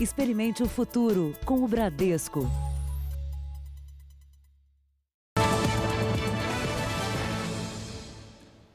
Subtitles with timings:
[0.00, 2.67] Experimente o futuro com o Bradesco.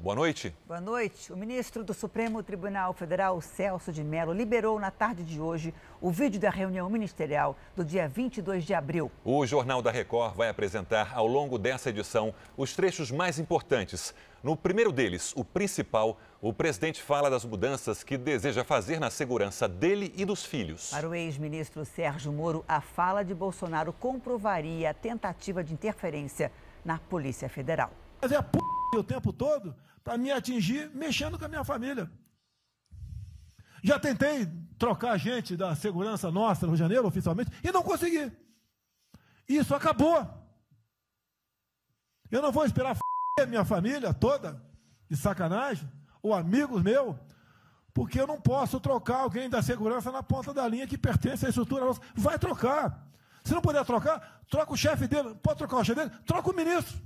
[0.04, 0.54] Boa noite.
[0.68, 1.32] Boa noite.
[1.32, 6.12] O ministro do Supremo Tribunal Federal, Celso de Mello, liberou na tarde de hoje o
[6.12, 9.10] vídeo da reunião ministerial do dia 22 de abril.
[9.24, 14.14] O Jornal da Record vai apresentar ao longo dessa edição os trechos mais importantes.
[14.44, 19.70] No primeiro deles, o principal, o presidente fala das mudanças que deseja fazer na segurança
[19.70, 20.90] dele e dos filhos.
[20.90, 26.52] Para o ex-ministro Sérgio Moro, a fala de Bolsonaro comprovaria a tentativa de interferência
[26.84, 27.90] na Polícia Federal.
[28.22, 28.60] Mas é a p...
[28.98, 32.12] o tempo todo para me atingir mexendo com a minha família.
[33.84, 38.32] Já tentei trocar gente da segurança nossa no Rio de Janeiro, oficialmente, e não consegui.
[39.48, 40.26] Isso acabou.
[42.32, 42.98] Eu não vou esperar
[43.40, 44.62] a minha família toda,
[45.10, 45.90] de sacanagem,
[46.22, 47.16] ou amigos meus,
[47.94, 51.50] porque eu não posso trocar alguém da segurança na ponta da linha que pertence à
[51.50, 52.02] estrutura nossa.
[52.16, 53.08] Vai trocar.
[53.44, 55.36] Se não puder trocar, troca o chefe dele.
[55.36, 56.12] Pode trocar o chefe dele?
[56.26, 56.98] Troca o ministro.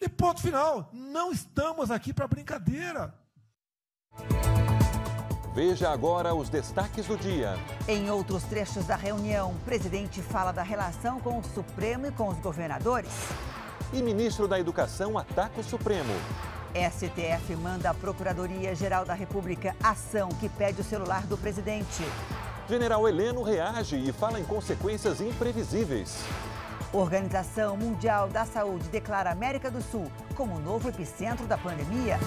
[0.00, 0.88] E ponto final.
[0.92, 3.12] Não estamos aqui para brincadeira.
[5.54, 7.56] Veja agora os destaques do dia.
[7.88, 12.28] Em outros trechos da reunião, o presidente fala da relação com o Supremo e com
[12.28, 13.10] os governadores.
[13.92, 16.12] E ministro da Educação ataca o Supremo.
[16.74, 22.04] STF manda à Procuradoria-Geral da República ação que pede o celular do presidente.
[22.68, 26.22] General Heleno reage e fala em consequências imprevisíveis.
[26.92, 32.18] Organização Mundial da Saúde declara América do Sul como o novo epicentro da pandemia.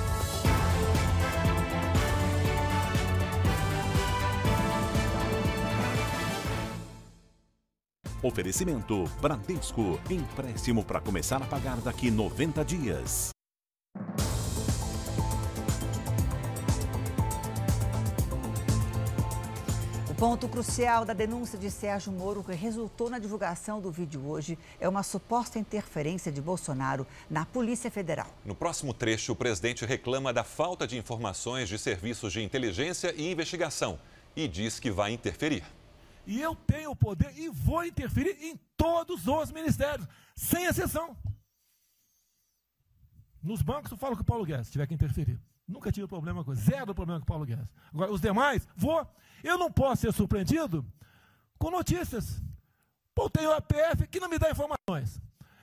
[8.22, 10.00] Oferecimento Bradesco.
[10.08, 13.32] Empréstimo para começar a pagar daqui 90 dias.
[20.22, 24.88] Ponto crucial da denúncia de Sérgio Moro, que resultou na divulgação do vídeo hoje, é
[24.88, 28.28] uma suposta interferência de Bolsonaro na Polícia Federal.
[28.46, 33.32] No próximo trecho, o presidente reclama da falta de informações de serviços de inteligência e
[33.32, 34.00] investigação
[34.36, 35.64] e diz que vai interferir.
[36.28, 41.18] E eu tenho o poder e vou interferir em todos os ministérios, sem exceção.
[43.42, 45.40] Nos bancos eu falo com o Paulo Guedes, se tiver que interferir.
[45.72, 47.74] Nunca tive problema com zero problema com Paulo Guedes.
[47.94, 49.08] Agora, os demais, vou.
[49.44, 50.86] Eu não posso ser surpreendido
[51.58, 52.42] com notícias.
[53.16, 55.22] Pô, tenho a PF que não me dá informações.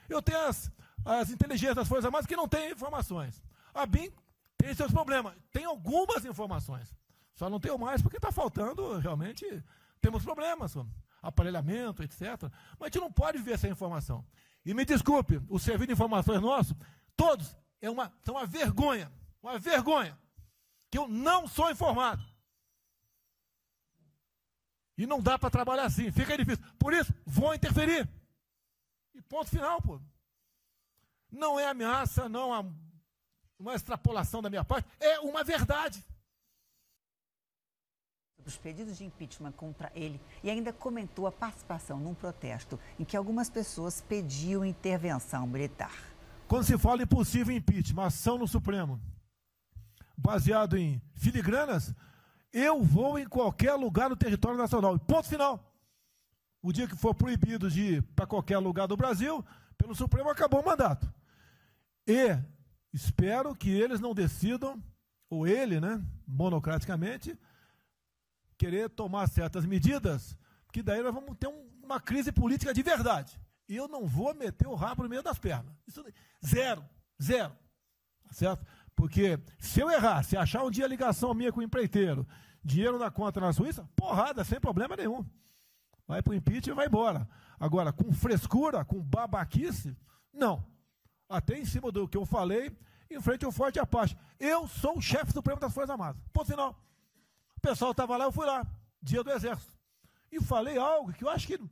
[0.08, 0.72] Eu tenho as,
[1.04, 3.42] as inteligências das Forças Armadas que não têm informações.
[3.74, 4.10] A BIM
[4.56, 5.34] tem seus problemas.
[5.52, 6.94] Tem algumas informações.
[7.34, 9.62] Só não tenho mais porque está faltando, realmente,
[10.00, 10.74] temos problemas.
[11.22, 12.22] Aparelhamento, etc.
[12.78, 14.24] Mas a gente não pode viver sem informação.
[14.64, 16.76] E me desculpe, o serviço de informações nosso,
[17.16, 19.10] todos, é uma, são uma vergonha.
[19.42, 20.18] Uma vergonha.
[20.90, 22.24] Que eu não sou informado.
[24.96, 26.64] E não dá para trabalhar assim, fica difícil.
[26.78, 28.08] Por isso, vou interferir.
[29.14, 30.00] E ponto final, pô.
[31.30, 32.64] Não é ameaça, não é
[33.58, 36.04] uma extrapolação da minha parte, é uma verdade.
[38.44, 43.16] Os pedidos de impeachment contra ele e ainda comentou a participação num protesto em que
[43.16, 45.92] algumas pessoas pediam intervenção militar.
[46.46, 48.98] Quando se fala em possível impeachment, ação no Supremo,
[50.18, 51.94] baseado em filigranas,
[52.52, 54.98] eu vou em qualquer lugar no território nacional.
[54.98, 55.64] Ponto final.
[56.60, 59.44] O dia que for proibido de ir para qualquer lugar do Brasil,
[59.76, 61.10] pelo Supremo acabou o mandato.
[62.06, 62.36] E
[62.92, 64.82] espero que eles não decidam,
[65.30, 67.38] ou ele, né, monocraticamente,
[68.56, 70.36] querer tomar certas medidas,
[70.72, 73.40] que daí nós vamos ter um, uma crise política de verdade.
[73.68, 75.72] E eu não vou meter o rabo no meio das pernas.
[75.86, 76.04] Isso,
[76.44, 76.84] zero,
[77.22, 77.52] zero.
[78.24, 78.66] Tá certo?
[78.98, 82.26] Porque se eu errar, se achar um dia ligação minha com o empreiteiro,
[82.64, 85.24] dinheiro na conta na Suíça, porrada, sem problema nenhum.
[86.04, 87.28] Vai para o impeachment e vai embora.
[87.60, 89.96] Agora, com frescura, com babaquice,
[90.32, 90.66] não.
[91.28, 92.76] Até em cima do que eu falei,
[93.08, 94.16] em frente ao Forte Apache.
[94.36, 96.20] Eu sou o chefe supremo das Forças Armadas.
[96.32, 96.76] Ponto final.
[97.56, 98.66] O pessoal estava lá, eu fui lá,
[99.00, 99.72] dia do Exército.
[100.32, 101.70] E falei algo que eu acho que não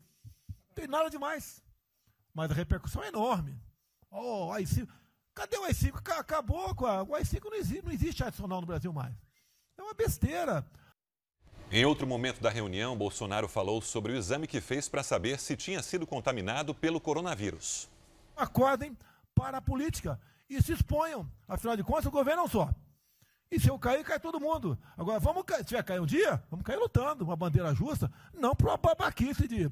[0.77, 1.61] tem nada demais.
[2.33, 3.61] Mas a repercussão é enorme.
[4.13, 4.87] Oh, aí sim.
[5.37, 6.01] Cadê o AI-5?
[6.19, 7.03] Acabou com a...
[7.03, 9.15] O AI-5 não existe, não existe adicional no Brasil mais.
[9.77, 10.67] É uma besteira.
[11.71, 15.55] Em outro momento da reunião, Bolsonaro falou sobre o exame que fez para saber se
[15.55, 17.87] tinha sido contaminado pelo coronavírus.
[18.35, 18.97] Acordem
[19.35, 20.19] para a política
[20.49, 21.31] e se exponham.
[21.47, 22.75] Afinal de contas, o governo não só.
[23.51, 24.79] E se eu cair, cai todo mundo.
[24.97, 28.69] Agora, vamos se tiver cair um dia, vamos cair lutando, uma bandeira justa, não para
[28.71, 29.71] uma babaquice de,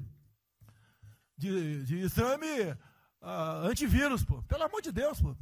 [1.35, 2.71] de, de exame
[3.21, 4.43] uh, antivírus, pô.
[4.43, 5.35] Pelo amor de Deus, pô.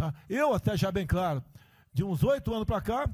[0.00, 0.14] Tá?
[0.30, 1.44] Eu, até já bem claro,
[1.92, 3.06] de uns oito anos para cá,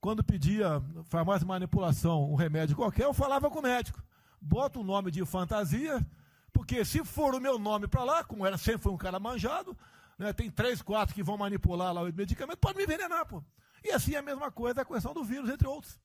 [0.00, 4.00] quando pedia farmácia manipulação, um remédio qualquer, eu falava com o médico.
[4.40, 6.06] Bota um nome de fantasia,
[6.52, 9.76] porque se for o meu nome para lá, como era sempre foi um cara manjado,
[10.16, 13.42] né, tem três, quatro que vão manipular lá o medicamento, pode me envenenar, pô.
[13.82, 15.98] E assim é a mesma coisa a questão do vírus, entre outros.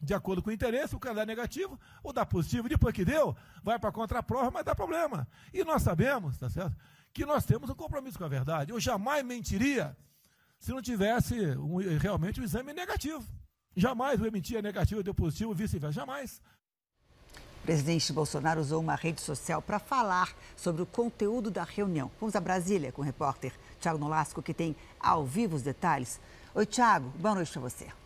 [0.00, 2.68] De acordo com o interesse, o cara dá negativo ou dá positivo.
[2.68, 5.28] Depois que deu, vai para a contraprova, mas dá problema.
[5.52, 6.76] E nós sabemos, tá certo?
[7.14, 8.72] Que nós temos um compromisso com a verdade.
[8.72, 9.96] Eu jamais mentiria
[10.58, 13.24] se não tivesse um, realmente um exame negativo.
[13.76, 16.00] Jamais eu emitia negativo, deu positivo, vice-versa.
[16.00, 16.42] Jamais.
[17.62, 22.10] O presidente Bolsonaro usou uma rede social para falar sobre o conteúdo da reunião.
[22.20, 26.20] Vamos a Brasília com o repórter Tiago Nolasco, que tem ao vivo os detalhes.
[26.54, 28.03] Oi, Tiago, boa noite para você.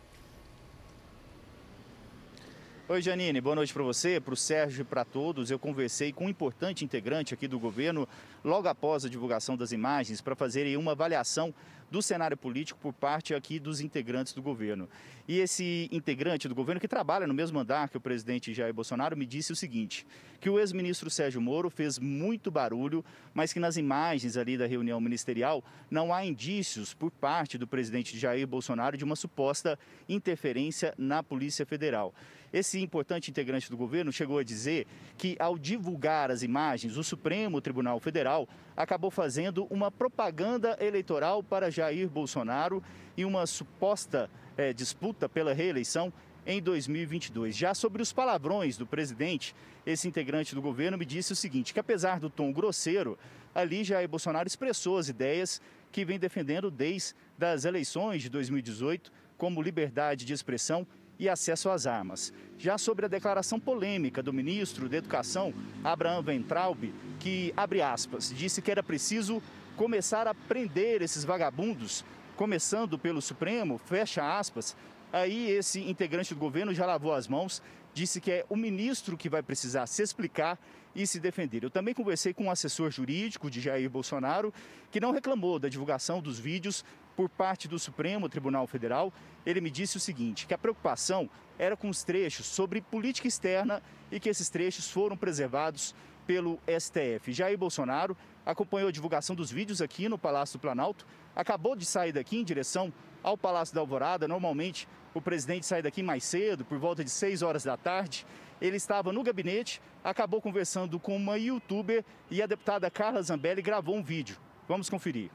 [2.91, 5.51] Oi, Janine, boa noite para você, para o Sérgio e para todos.
[5.51, 8.09] Eu conversei com um importante integrante aqui do governo
[8.43, 11.53] logo após a divulgação das imagens para fazerem uma avaliação
[11.91, 14.89] do cenário político por parte aqui dos integrantes do governo.
[15.27, 19.15] E esse integrante do governo, que trabalha no mesmo andar que o presidente Jair Bolsonaro,
[19.15, 20.05] me disse o seguinte:
[20.39, 24.99] que o ex-ministro Sérgio Moro fez muito barulho, mas que nas imagens ali da reunião
[24.99, 29.77] ministerial não há indícios por parte do presidente Jair Bolsonaro de uma suposta
[30.07, 32.15] interferência na Polícia Federal.
[32.51, 34.87] Esse importante integrante do governo chegou a dizer
[35.17, 41.69] que, ao divulgar as imagens, o Supremo Tribunal Federal acabou fazendo uma propaganda eleitoral para
[41.69, 42.81] Jair Bolsonaro
[43.15, 46.11] e uma suposta é, disputa pela reeleição
[46.45, 47.55] em 2022.
[47.55, 49.55] Já sobre os palavrões do presidente,
[49.85, 53.17] esse integrante do governo me disse o seguinte: que apesar do tom grosseiro,
[53.53, 55.61] ali Jair Bolsonaro expressou as ideias
[55.91, 60.85] que vem defendendo desde as eleições de 2018, como liberdade de expressão
[61.19, 62.33] e acesso às armas.
[62.57, 68.61] Já sobre a declaração polêmica do ministro da Educação, Abraham Ventraub, que, abre aspas, disse
[68.61, 69.43] que era preciso
[69.75, 72.05] começar a prender esses vagabundos,
[72.35, 74.75] começando pelo Supremo, fecha aspas,
[75.11, 77.61] aí esse integrante do governo já lavou as mãos,
[77.93, 80.57] disse que é o ministro que vai precisar se explicar
[80.95, 81.63] e se defender.
[81.63, 84.53] Eu também conversei com um assessor jurídico de Jair Bolsonaro,
[84.91, 86.83] que não reclamou da divulgação dos vídeos
[87.19, 89.11] por parte do Supremo Tribunal Federal,
[89.45, 93.83] ele me disse o seguinte, que a preocupação era com os trechos sobre política externa
[94.09, 95.93] e que esses trechos foram preservados
[96.25, 97.33] pelo STF.
[97.33, 101.05] Jair Bolsonaro acompanhou a divulgação dos vídeos aqui no Palácio do Planalto,
[101.35, 104.25] acabou de sair daqui em direção ao Palácio da Alvorada.
[104.25, 108.25] Normalmente o presidente sai daqui mais cedo, por volta de 6 horas da tarde.
[108.61, 113.97] Ele estava no gabinete, acabou conversando com uma youtuber e a deputada Carla Zambelli gravou
[113.97, 114.37] um vídeo.
[114.69, 115.29] Vamos conferir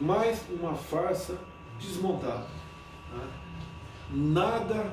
[0.00, 1.38] mais uma farsa
[1.78, 2.46] desmontada.
[3.12, 3.28] Né?
[4.10, 4.92] Nada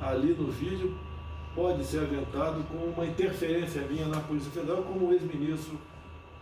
[0.00, 0.94] ali no vídeo
[1.54, 5.78] pode ser aventado com uma interferência minha na Polícia Federal, como o ex-ministro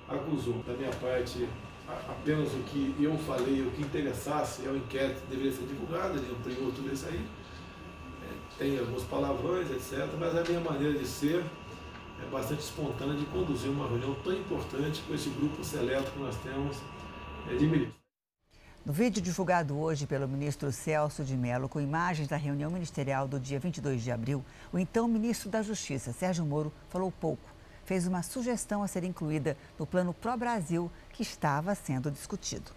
[0.09, 0.63] acusou.
[0.67, 1.47] Da minha parte,
[2.09, 6.33] apenas o que eu falei, o que interessasse é o inquérito deveria ser divulgado, ele
[6.33, 7.21] ampliou tudo isso aí.
[8.23, 10.09] É, tem alguns palavrões, etc.
[10.19, 11.45] Mas a minha maneira de ser
[12.23, 16.37] é bastante espontânea de conduzir uma reunião tão importante com esse grupo seleto que nós
[16.37, 16.79] temos
[17.49, 18.03] é de ministro.
[18.85, 23.39] No vídeo divulgado hoje pelo ministro Celso de Mello, com imagens da reunião ministerial do
[23.39, 27.49] dia 22 de abril, o então ministro da Justiça, Sérgio Moro, falou pouco.
[27.85, 32.73] Fez uma sugestão a ser incluída no plano Pro Brasil que estava sendo discutido.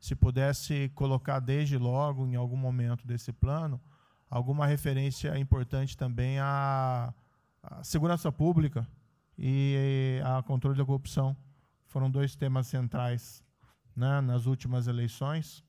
[0.00, 3.78] Se pudesse colocar desde logo, em algum momento desse plano,
[4.30, 7.12] alguma referência importante também à,
[7.62, 8.88] à segurança pública
[9.38, 11.36] e a controle da corrupção.
[11.86, 13.43] Foram dois temas centrais
[13.96, 15.64] né, nas últimas eleições.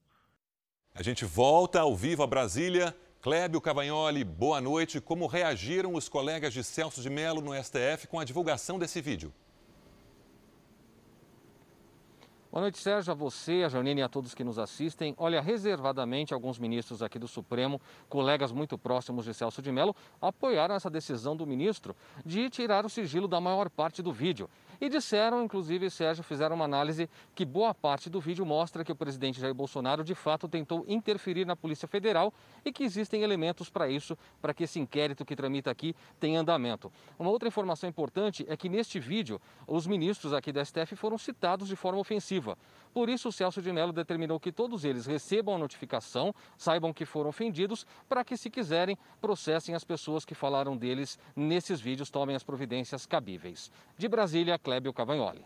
[0.93, 2.95] A gente volta ao vivo a Brasília.
[3.21, 5.01] Clébio Cavagnoli, boa noite.
[5.01, 9.33] Como reagiram os colegas de Celso de Mello no STF com a divulgação desse vídeo?
[12.55, 15.13] Boa noite, Sérgio, a você, a Janine e a todos que nos assistem.
[15.17, 20.73] Olha, reservadamente, alguns ministros aqui do Supremo, colegas muito próximos de Celso de Mello, apoiaram
[20.73, 21.93] essa decisão do ministro
[22.25, 24.49] de tirar o sigilo da maior parte do vídeo.
[24.85, 28.95] E disseram, inclusive, Sérgio, fizeram uma análise que boa parte do vídeo mostra que o
[28.95, 32.31] presidente Jair Bolsonaro de fato tentou interferir na Polícia Federal
[32.63, 36.91] e que existem elementos para isso, para que esse inquérito que tramita aqui tenha andamento.
[37.17, 41.67] Uma outra informação importante é que neste vídeo, os ministros aqui da STF foram citados
[41.67, 42.55] de forma ofensiva.
[42.93, 47.05] Por isso, o Celso de Mello determinou que todos eles recebam a notificação, saibam que
[47.05, 52.35] foram ofendidos, para que, se quiserem, processem as pessoas que falaram deles nesses vídeos, tomem
[52.35, 53.71] as providências cabíveis.
[53.97, 55.45] De Brasília, Clébio Cavagnoli.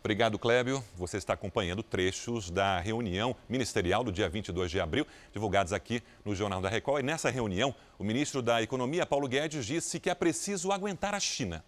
[0.00, 0.82] Obrigado, Clébio.
[0.96, 6.34] Você está acompanhando trechos da reunião ministerial do dia 22 de abril, divulgados aqui no
[6.34, 7.02] Jornal da Record.
[7.02, 11.20] E nessa reunião, o ministro da Economia, Paulo Guedes, disse que é preciso aguentar a
[11.20, 11.62] China.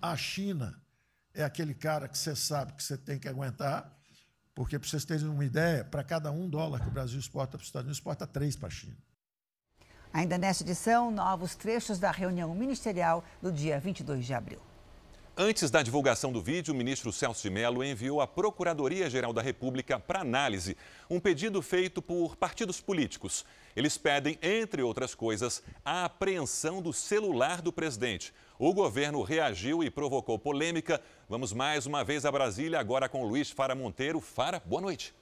[0.00, 0.74] A China
[1.32, 3.96] é aquele cara que você sabe que você tem que aguentar
[4.54, 7.62] Porque, para vocês terem uma ideia, para cada um dólar que o Brasil exporta para
[7.62, 8.96] os Estados Unidos, exporta três para a China.
[10.12, 14.71] Ainda nesta edição, novos trechos da reunião ministerial do dia 22 de abril.
[15.34, 19.98] Antes da divulgação do vídeo, o ministro Celso de Mello enviou à Procuradoria-Geral da República
[19.98, 20.76] para análise
[21.08, 23.42] um pedido feito por partidos políticos.
[23.74, 28.34] Eles pedem, entre outras coisas, a apreensão do celular do presidente.
[28.58, 31.00] O governo reagiu e provocou polêmica.
[31.26, 34.20] Vamos mais uma vez a Brasília, agora com Luiz Fara Monteiro.
[34.20, 35.14] Fara, boa noite.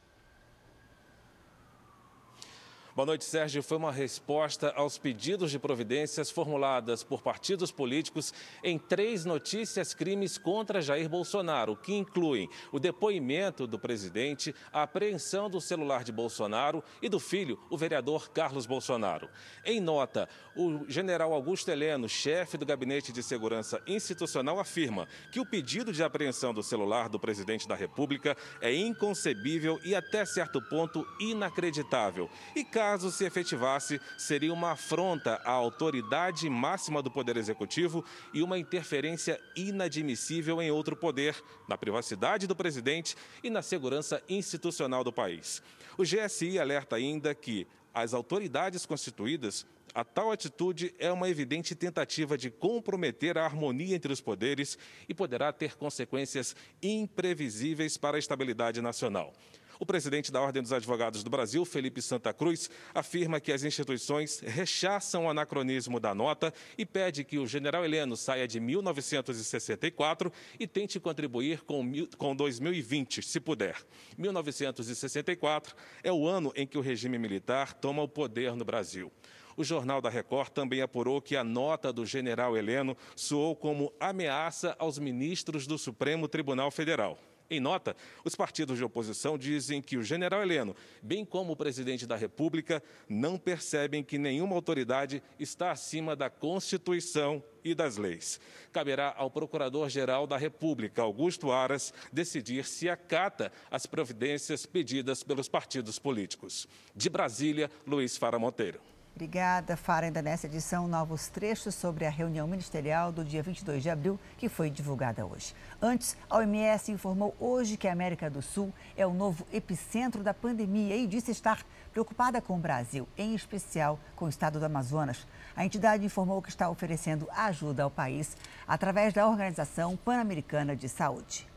[3.00, 3.62] Boa noite, Sérgio.
[3.62, 8.30] Foi uma resposta aos pedidos de providências formuladas por partidos políticos
[8.62, 15.48] em três notícias crimes contra Jair Bolsonaro, que incluem o depoimento do presidente, a apreensão
[15.48, 19.30] do celular de Bolsonaro e do filho, o vereador Carlos Bolsonaro.
[19.64, 25.46] Em nota, o general Augusto Heleno, chefe do Gabinete de Segurança Institucional, afirma que o
[25.46, 31.06] pedido de apreensão do celular do presidente da República é inconcebível e, até certo ponto,
[31.18, 32.28] inacreditável.
[32.54, 38.04] E caso se efetivasse, seria uma afronta à autoridade máxima do Poder Executivo
[38.34, 41.36] e uma interferência inadmissível em outro poder,
[41.68, 45.62] na privacidade do presidente e na segurança institucional do país.
[45.96, 52.38] O GSI alerta ainda que as autoridades constituídas a tal atitude é uma evidente tentativa
[52.38, 54.78] de comprometer a harmonia entre os poderes
[55.08, 59.32] e poderá ter consequências imprevisíveis para a estabilidade nacional.
[59.80, 64.40] O presidente da Ordem dos Advogados do Brasil, Felipe Santa Cruz, afirma que as instituições
[64.40, 70.66] rechaçam o anacronismo da nota e pede que o general Heleno saia de 1964 e
[70.66, 71.82] tente contribuir com,
[72.18, 73.74] com 2020, se puder.
[74.18, 79.10] 1964 é o ano em que o regime militar toma o poder no Brasil.
[79.56, 84.76] O Jornal da Record também apurou que a nota do general Heleno soou como ameaça
[84.78, 87.18] aos ministros do Supremo Tribunal Federal.
[87.50, 92.06] Em nota, os partidos de oposição dizem que o general Heleno, bem como o presidente
[92.06, 98.40] da República, não percebem que nenhuma autoridade está acima da Constituição e das leis.
[98.70, 105.98] Caberá ao Procurador-Geral da República, Augusto Aras, decidir se acata as providências pedidas pelos partidos
[105.98, 106.68] políticos.
[106.94, 108.80] De Brasília, Luiz Fara Monteiro.
[109.14, 110.06] Obrigada, Fara.
[110.06, 114.48] Ainda nessa edição, novos trechos sobre a reunião ministerial do dia 22 de abril, que
[114.48, 115.54] foi divulgada hoje.
[115.80, 120.32] Antes, a OMS informou hoje que a América do Sul é o novo epicentro da
[120.32, 125.26] pandemia e disse estar preocupada com o Brasil, em especial com o estado do Amazonas.
[125.54, 128.36] A entidade informou que está oferecendo ajuda ao país
[128.66, 131.50] através da Organização Pan-Americana de Saúde.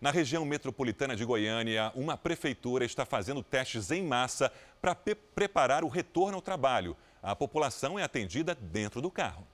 [0.00, 5.88] Na região metropolitana de Goiânia, uma prefeitura está fazendo testes em massa para preparar o
[5.88, 6.96] retorno ao trabalho.
[7.22, 9.46] A população é atendida dentro do carro.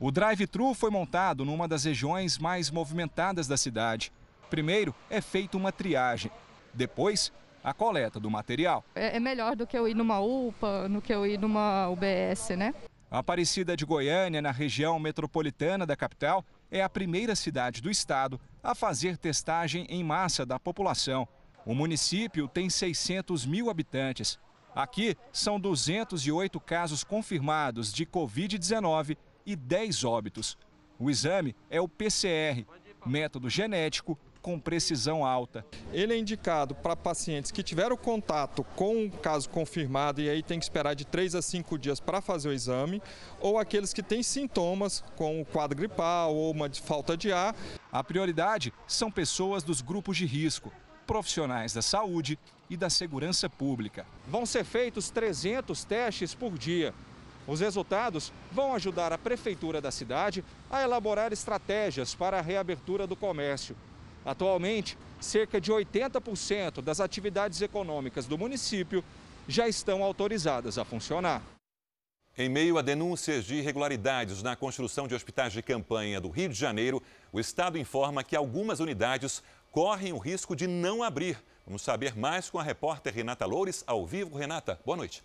[0.00, 4.12] O drive-thru foi montado numa das regiões mais movimentadas da cidade.
[4.48, 6.30] Primeiro é feita uma triagem,
[6.72, 7.32] depois
[7.64, 8.84] a coleta do material.
[8.94, 12.50] É, é melhor do que eu ir numa UPA, do que eu ir numa UBS,
[12.56, 12.72] né?
[13.10, 18.40] A Aparecida de Goiânia, na região metropolitana da capital, é a primeira cidade do estado
[18.62, 21.26] a fazer testagem em massa da população.
[21.66, 24.38] O município tem 600 mil habitantes.
[24.76, 29.16] Aqui são 208 casos confirmados de Covid-19
[29.48, 30.58] e 10 óbitos.
[30.98, 32.66] O exame é o PCR,
[33.06, 35.64] método genético com precisão alta.
[35.90, 40.58] Ele é indicado para pacientes que tiveram contato com um caso confirmado e aí tem
[40.58, 43.02] que esperar de 3 a 5 dias para fazer o exame,
[43.40, 47.56] ou aqueles que têm sintomas com o quadro gripal ou uma falta de ar.
[47.90, 50.70] A prioridade são pessoas dos grupos de risco,
[51.06, 52.38] profissionais da saúde
[52.68, 54.06] e da segurança pública.
[54.28, 56.92] Vão ser feitos 300 testes por dia.
[57.48, 63.16] Os resultados vão ajudar a prefeitura da cidade a elaborar estratégias para a reabertura do
[63.16, 63.74] comércio.
[64.22, 69.02] Atualmente, cerca de 80% das atividades econômicas do município
[69.48, 71.42] já estão autorizadas a funcionar.
[72.36, 76.54] Em meio a denúncias de irregularidades na construção de hospitais de campanha do Rio de
[76.54, 77.02] Janeiro,
[77.32, 81.42] o Estado informa que algumas unidades correm o risco de não abrir.
[81.64, 84.36] Vamos saber mais com a repórter Renata Loures, ao vivo.
[84.36, 85.24] Renata, boa noite.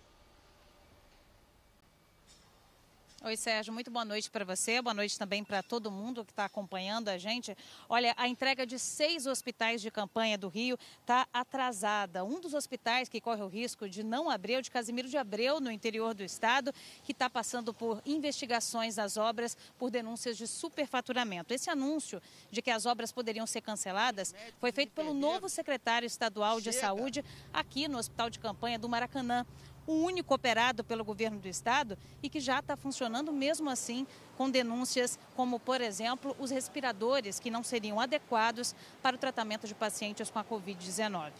[3.26, 6.44] Oi, Sérgio, muito boa noite para você, boa noite também para todo mundo que está
[6.44, 7.56] acompanhando a gente.
[7.88, 12.22] Olha, a entrega de seis hospitais de campanha do Rio está atrasada.
[12.22, 15.16] Um dos hospitais que corre o risco de não abrir é o de Casimiro de
[15.16, 16.70] Abreu, no interior do estado,
[17.02, 21.54] que está passando por investigações das obras por denúncias de superfaturamento.
[21.54, 26.60] Esse anúncio de que as obras poderiam ser canceladas foi feito pelo novo secretário estadual
[26.60, 29.46] de saúde aqui no Hospital de Campanha do Maracanã
[29.86, 34.50] o único operado pelo governo do estado e que já está funcionando mesmo assim com
[34.50, 40.30] denúncias como, por exemplo, os respiradores que não seriam adequados para o tratamento de pacientes
[40.30, 41.30] com a Covid-19.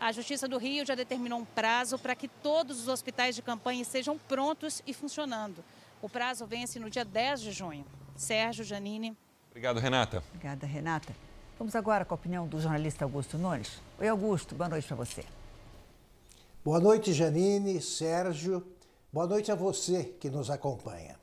[0.00, 3.82] A Justiça do Rio já determinou um prazo para que todos os hospitais de campanha
[3.82, 5.64] estejam prontos e funcionando.
[6.00, 7.84] O prazo vence no dia 10 de junho.
[8.16, 9.16] Sérgio, Janine.
[9.50, 10.22] Obrigado, Renata.
[10.28, 11.14] Obrigada, Renata.
[11.58, 13.80] Vamos agora com a opinião do jornalista Augusto Nunes.
[13.98, 15.24] Oi, Augusto, boa noite para você.
[16.68, 18.62] Boa noite, Janine, Sérgio.
[19.10, 21.18] Boa noite a você que nos acompanha.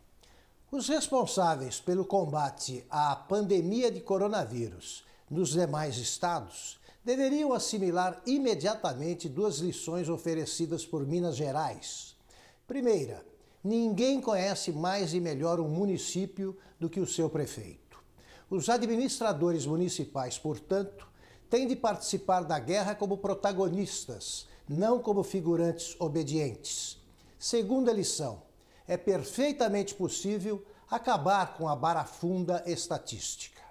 [0.72, 9.60] Os responsáveis pelo combate à pandemia de coronavírus nos demais estados deveriam assimilar imediatamente duas
[9.60, 12.16] lições oferecidas por Minas Gerais.
[12.66, 13.24] Primeira,
[13.64, 18.04] ninguém conhece mais e melhor um município do que o seu prefeito.
[18.50, 21.08] Os administradores municipais, portanto,
[21.52, 26.98] têm de participar da guerra como protagonistas não como figurantes obedientes.
[27.38, 28.42] Segunda lição:
[28.88, 33.62] é perfeitamente possível acabar com a barafunda estatística.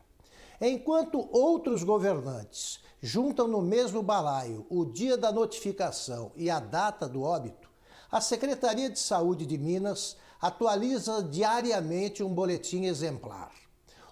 [0.61, 7.23] Enquanto outros governantes juntam no mesmo balaio o dia da notificação e a data do
[7.23, 7.69] óbito,
[8.11, 13.51] a Secretaria de Saúde de Minas atualiza diariamente um boletim exemplar.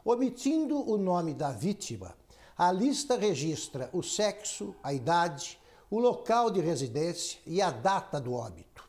[0.04, 2.14] Omitindo o nome da vítima,
[2.58, 5.58] a lista registra o sexo, a idade,
[5.92, 8.82] o local de residência e a data do óbito.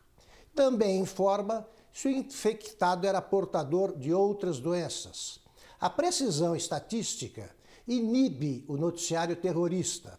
[0.54, 5.38] Também informa se o infectado era portador de outras doenças.
[5.78, 7.54] A precisão estatística
[7.86, 10.18] inibe o noticiário terrorista.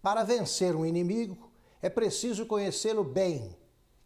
[0.00, 1.50] Para vencer um inimigo,
[1.82, 3.56] é preciso conhecê-lo bem.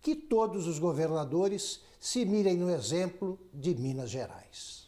[0.00, 4.83] Que todos os governadores se mirem no exemplo de Minas Gerais.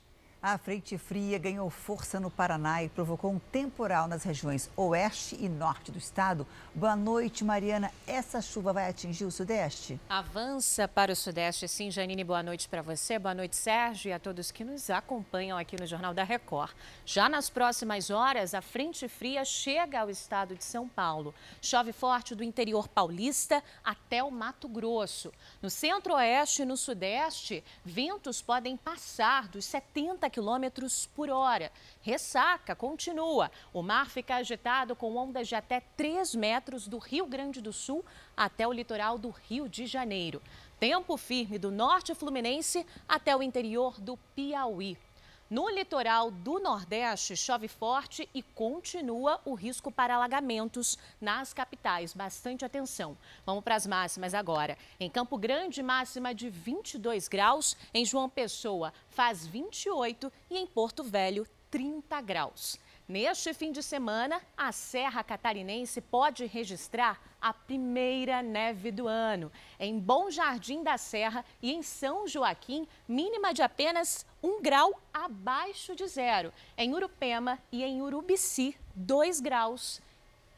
[0.49, 5.49] A frente fria ganhou força no Paraná e provocou um temporal nas regiões oeste e
[5.49, 6.47] norte do estado.
[6.73, 7.91] Boa noite, Mariana.
[8.07, 9.99] Essa chuva vai atingir o sudeste?
[10.09, 12.23] Avança para o sudeste, sim, Janine.
[12.23, 15.85] Boa noite para você, boa noite, Sérgio, e a todos que nos acompanham aqui no
[15.85, 16.71] Jornal da Record.
[17.05, 21.35] Já nas próximas horas, a frente fria chega ao estado de São Paulo.
[21.61, 25.33] Chove forte do interior paulista até o Mato Grosso.
[25.61, 31.73] No centro-oeste e no sudeste, ventos podem passar dos 70 km por hora.
[32.03, 33.51] Ressaca continua.
[33.73, 38.05] O mar fica agitado com ondas de até 3 metros do Rio Grande do Sul
[38.37, 40.43] até o litoral do Rio de Janeiro.
[40.79, 44.99] Tempo firme do norte fluminense até o interior do Piauí.
[45.49, 52.13] No litoral do Nordeste, chove forte e continua o risco para alagamentos nas capitais.
[52.13, 53.17] Bastante atenção.
[53.45, 54.77] Vamos para as máximas agora.
[54.99, 57.77] Em Campo Grande, máxima de 22 graus.
[57.95, 62.77] Em João Pessoa, faz 28 e em Porto Velho, 30 graus.
[63.09, 69.53] Neste fim de semana, a Serra Catarinense pode registrar a primeira neve do ano.
[69.79, 75.95] Em Bom Jardim da Serra e em São Joaquim, mínima de apenas um grau abaixo
[75.95, 76.53] de zero.
[76.77, 80.03] Em Urupema e em Urubici, dois graus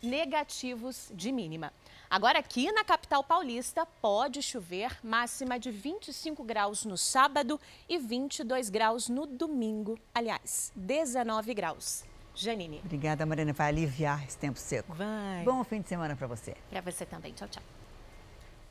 [0.02, 1.70] negativos de mínima.
[2.08, 8.70] Agora, aqui na capital paulista, pode chover, máxima de 25 graus no sábado e 22
[8.70, 9.98] graus no domingo.
[10.14, 12.06] Aliás, 19 graus.
[12.38, 12.80] Janine.
[12.84, 13.52] Obrigada, Mariana.
[13.52, 14.94] Vai aliviar esse tempo seco.
[14.94, 15.42] Vai.
[15.44, 16.54] Bom fim de semana para você.
[16.70, 17.32] Para você também.
[17.32, 17.62] Tchau, tchau.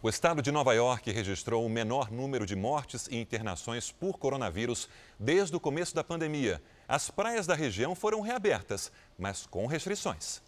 [0.02, 4.88] O estado de Nova York registrou o menor número de mortes e internações por coronavírus
[5.20, 6.62] desde o começo da pandemia.
[6.88, 10.42] As praias da região foram reabertas, mas com restrições.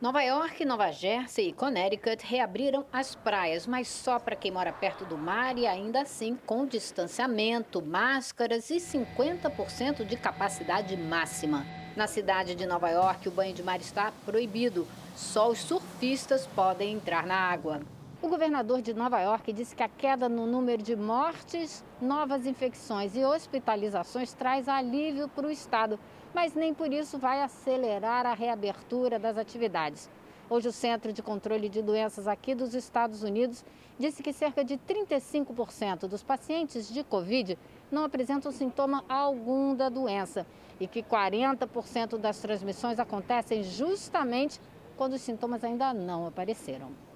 [0.00, 5.04] Nova York, Nova Jersey e Connecticut reabriram as praias, mas só para quem mora perto
[5.04, 11.66] do mar e ainda assim com distanciamento, máscaras e 50% de capacidade máxima.
[11.94, 14.88] Na cidade de Nova York, o banho de mar está proibido.
[15.14, 17.82] Só os surfistas podem entrar na água.
[18.22, 23.14] O governador de Nova York disse que a queda no número de mortes, novas infecções
[23.14, 25.98] e hospitalizações traz alívio para o estado,
[26.34, 30.08] mas nem por isso vai acelerar a reabertura das atividades.
[30.48, 33.64] Hoje, o Centro de Controle de Doenças aqui dos Estados Unidos
[33.98, 37.56] disse que cerca de 35% dos pacientes de Covid
[37.90, 40.46] não apresentam sintoma algum da doença
[40.80, 44.60] e que 40% das transmissões acontecem justamente
[44.96, 47.09] quando os sintomas ainda não apareceram.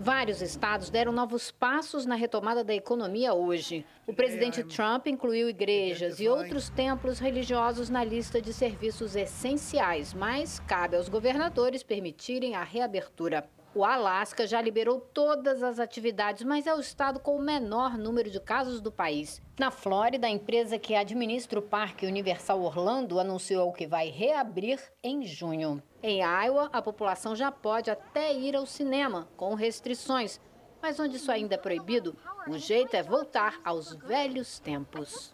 [0.00, 3.84] Vários estados deram novos passos na retomada da economia hoje.
[4.06, 10.60] O presidente Trump incluiu igrejas e outros templos religiosos na lista de serviços essenciais, mas
[10.60, 13.48] cabe aos governadores permitirem a reabertura.
[13.74, 18.30] O Alasca já liberou todas as atividades, mas é o estado com o menor número
[18.30, 19.42] de casos do país.
[19.58, 25.26] Na Flórida, a empresa que administra o Parque Universal Orlando anunciou que vai reabrir em
[25.26, 25.82] junho.
[26.02, 30.40] Em Iowa, a população já pode até ir ao cinema, com restrições.
[30.80, 35.32] Mas onde isso ainda é proibido, o jeito é voltar aos velhos tempos.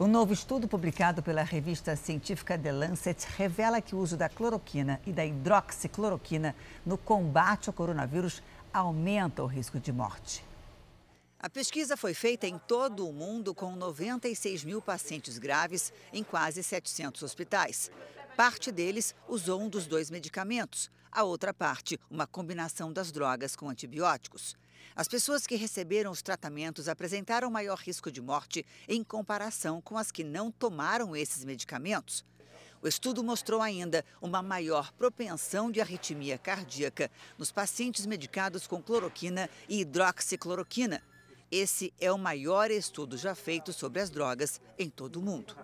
[0.00, 5.00] Um novo estudo publicado pela revista científica The Lancet revela que o uso da cloroquina
[5.06, 10.44] e da hidroxicloroquina no combate ao coronavírus aumenta o risco de morte.
[11.38, 16.62] A pesquisa foi feita em todo o mundo com 96 mil pacientes graves em quase
[16.62, 17.90] 700 hospitais.
[18.36, 23.68] Parte deles usou um dos dois medicamentos, a outra parte, uma combinação das drogas com
[23.68, 24.56] antibióticos.
[24.96, 30.10] As pessoas que receberam os tratamentos apresentaram maior risco de morte em comparação com as
[30.10, 32.24] que não tomaram esses medicamentos.
[32.82, 39.48] O estudo mostrou ainda uma maior propensão de arritmia cardíaca nos pacientes medicados com cloroquina
[39.68, 41.00] e hidroxicloroquina.
[41.52, 45.56] Esse é o maior estudo já feito sobre as drogas em todo o mundo.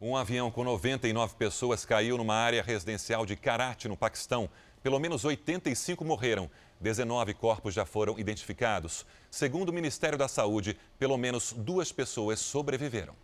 [0.00, 4.48] Um avião com 99 pessoas caiu numa área residencial de Karachi, no Paquistão.
[4.80, 6.48] Pelo menos 85 morreram.
[6.80, 9.04] 19 corpos já foram identificados.
[9.28, 13.16] Segundo o Ministério da Saúde, pelo menos duas pessoas sobreviveram.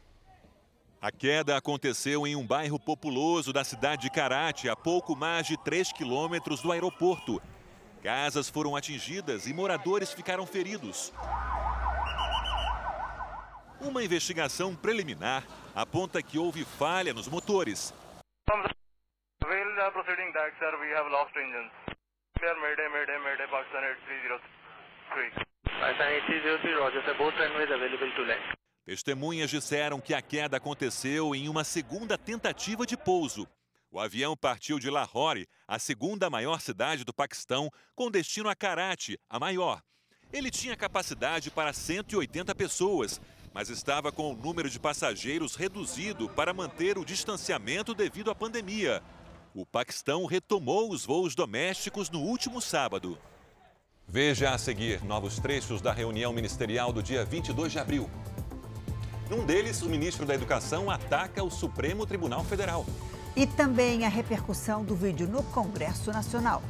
[1.01, 5.57] A queda aconteceu em um bairro populoso da cidade de Karachi, a pouco mais de
[5.57, 7.41] 3 quilômetros do aeroporto.
[8.03, 11.13] Casas foram atingidas e moradores ficaram feridos.
[13.85, 15.45] Uma investigação preliminar
[15.75, 17.93] aponta que houve falha nos motores.
[22.61, 25.35] Mayday, Mayday, Mayday, Pakistan 8303.
[25.81, 27.15] Pakistan 8303, Roger, sir.
[27.19, 28.43] Both runways available to land.
[28.87, 33.47] Testemunhas disseram que a queda aconteceu em uma segunda tentativa de pouso.
[33.91, 39.19] O avião partiu de Lahore, a segunda maior cidade do Paquistão, com destino a Karachi,
[39.29, 39.83] a maior.
[40.33, 43.21] Ele tinha capacidade para 180 pessoas,
[43.55, 49.01] mas estava com o número de passageiros reduzido para manter o distanciamento devido à pandemia.
[49.55, 53.17] O Paquistão retomou os voos domésticos no último sábado.
[54.09, 58.11] Veja a seguir novos trechos da reunião ministerial do dia 22 de abril.
[59.31, 62.85] Num deles, o ministro da Educação ataca o Supremo Tribunal Federal.
[63.37, 66.61] E também a repercussão do vídeo no Congresso Nacional.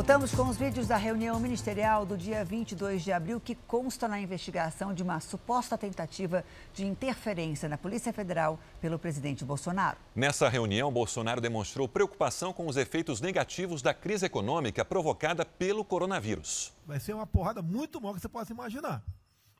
[0.00, 4.18] Voltamos com os vídeos da reunião ministerial do dia 22 de abril, que consta na
[4.18, 9.98] investigação de uma suposta tentativa de interferência na Polícia Federal pelo presidente Bolsonaro.
[10.16, 16.72] Nessa reunião, Bolsonaro demonstrou preocupação com os efeitos negativos da crise econômica provocada pelo coronavírus.
[16.86, 19.02] Vai ser uma porrada muito maior que você possa imaginar.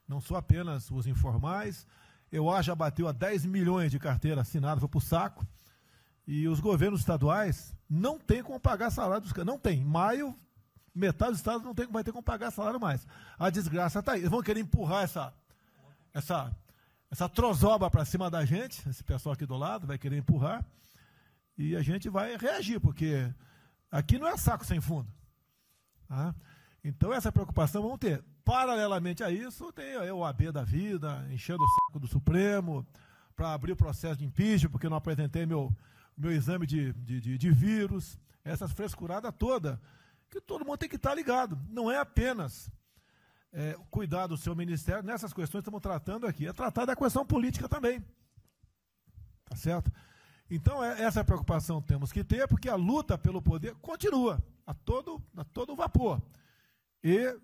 [0.08, 1.86] Não são apenas os informais.
[2.32, 5.46] Eu acho já bateu a 10 milhões de carteira assinada, foi para o saco.
[6.32, 9.48] E os governos estaduais não têm como pagar salário dos caras.
[9.48, 9.80] Não tem.
[9.80, 10.32] Em maio,
[10.94, 13.04] metade dos estados não tem, vai ter como pagar salário mais.
[13.36, 14.20] A desgraça está aí.
[14.20, 15.34] Eles vão querer empurrar essa,
[16.14, 16.56] essa,
[17.10, 18.88] essa trozoba para cima da gente.
[18.88, 20.64] Esse pessoal aqui do lado vai querer empurrar.
[21.58, 23.28] E a gente vai reagir, porque
[23.90, 25.08] aqui não é saco sem fundo.
[26.06, 26.32] Tá?
[26.84, 28.22] Então, essa preocupação vamos ter.
[28.44, 32.86] Paralelamente a isso, tem o AB da vida, enchendo o saco do Supremo,
[33.34, 35.76] para abrir o processo de impeachment, porque não apresentei meu,
[36.20, 39.80] meu exame de, de, de, de vírus, essas frescuradas toda,
[40.28, 41.58] que todo mundo tem que estar ligado.
[41.70, 42.70] Não é apenas
[43.52, 47.24] é, cuidar do seu ministério nessas questões que estamos tratando aqui, é tratar da questão
[47.24, 48.04] política também.
[49.44, 49.90] Tá certo?
[50.50, 55.22] Então, é, essa preocupação temos que ter, porque a luta pelo poder continua, a todo,
[55.36, 56.20] a todo vapor.
[57.02, 57.36] E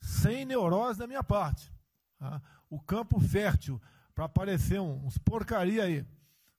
[0.00, 1.72] sem neurose da minha parte.
[2.18, 2.42] Tá?
[2.68, 3.80] O campo fértil
[4.14, 6.06] para aparecer uns porcaria aí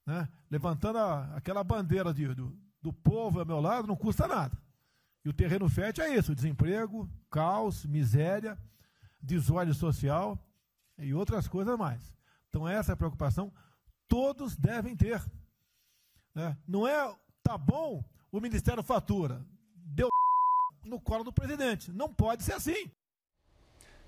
[0.06, 0.28] né?
[0.50, 4.56] levantando a, aquela bandeira de, do, do povo ao meu lado, não custa nada.
[5.24, 8.56] E o terreno fértil é isso: desemprego, caos, miséria,
[9.20, 10.38] desordem social
[10.96, 12.14] e outras coisas mais.
[12.48, 13.52] Então, essa é a preocupação
[14.08, 15.22] todos devem ter.
[16.34, 16.56] Né?
[16.66, 20.08] Não é, tá bom, o Ministério fatura, deu
[20.84, 21.92] no colo do presidente.
[21.92, 22.90] Não pode ser assim.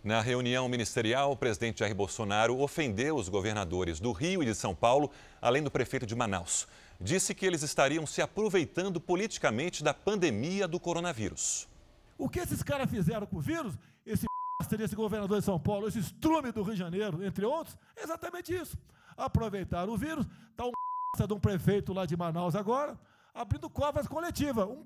[0.03, 4.75] Na reunião ministerial, o presidente Jair Bolsonaro ofendeu os governadores do Rio e de São
[4.75, 5.11] Paulo,
[5.43, 6.69] além do prefeito de Manaus.
[7.01, 11.69] Disse que eles estariam se aproveitando politicamente da pandemia do coronavírus.
[12.17, 13.75] O que esses caras fizeram com o vírus,
[14.07, 14.27] esse
[14.77, 18.55] desse governador de São Paulo, esse estrume do Rio de Janeiro, entre outros, é exatamente
[18.55, 18.79] isso.
[19.17, 20.73] Aproveitaram o vírus, está um
[21.27, 22.97] de um prefeito lá de Manaus agora,
[23.35, 24.65] abrindo covas coletivas.
[24.69, 24.85] Um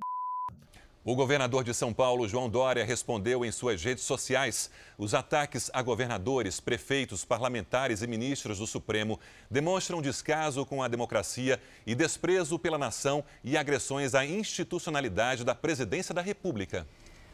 [1.05, 4.71] o governador de São Paulo, João Dória, respondeu em suas redes sociais.
[4.97, 9.19] Os ataques a governadores, prefeitos, parlamentares e ministros do Supremo
[9.51, 16.15] demonstram descaso com a democracia e desprezo pela nação e agressões à institucionalidade da presidência
[16.15, 16.87] da República.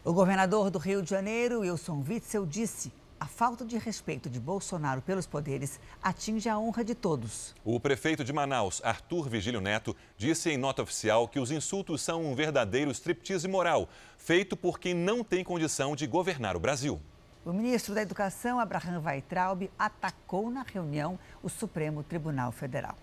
[0.03, 5.03] O governador do Rio de Janeiro, Wilson Witzel, disse a falta de respeito de Bolsonaro
[5.03, 7.55] pelos poderes atinge a honra de todos.
[7.65, 12.25] O prefeito de Manaus, Arthur Vigílio Neto, disse em nota oficial que os insultos são
[12.25, 17.01] um verdadeiro striptease moral, feito por quem não tem condição de governar o Brasil.
[17.45, 22.97] O ministro da Educação, Abraham Weitraub, atacou na reunião o Supremo Tribunal Federal.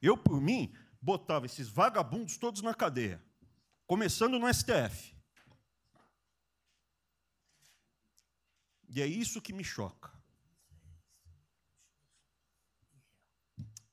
[0.00, 3.20] Eu, por mim, botava esses vagabundos todos na cadeia,
[3.86, 5.14] começando no STF.
[8.92, 10.10] E é isso que me choca.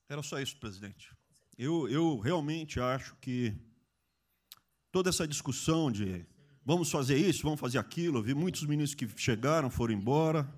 [0.08, 1.14] Era só isso, presidente.
[1.56, 3.54] Eu, eu realmente acho que
[4.90, 6.26] toda essa discussão de
[6.64, 10.52] vamos fazer isso, vamos fazer aquilo, eu vi muitos ministros que chegaram, foram embora.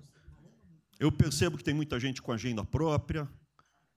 [0.99, 3.29] Eu percebo que tem muita gente com agenda própria.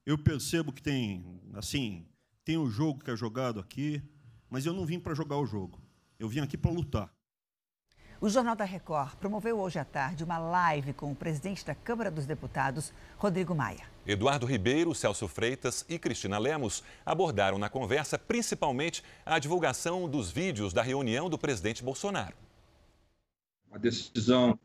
[0.05, 2.05] Eu percebo que tem, assim,
[2.43, 4.01] tem um jogo que é jogado aqui,
[4.49, 5.81] mas eu não vim para jogar o jogo.
[6.19, 7.14] Eu vim aqui para lutar.
[8.25, 12.09] O Jornal da Record promoveu hoje à tarde uma live com o presidente da Câmara
[12.09, 13.83] dos Deputados, Rodrigo Maia.
[14.03, 20.73] Eduardo Ribeiro, Celso Freitas e Cristina Lemos abordaram na conversa principalmente a divulgação dos vídeos
[20.73, 22.33] da reunião do presidente Bolsonaro.
[23.71, 24.57] A decisão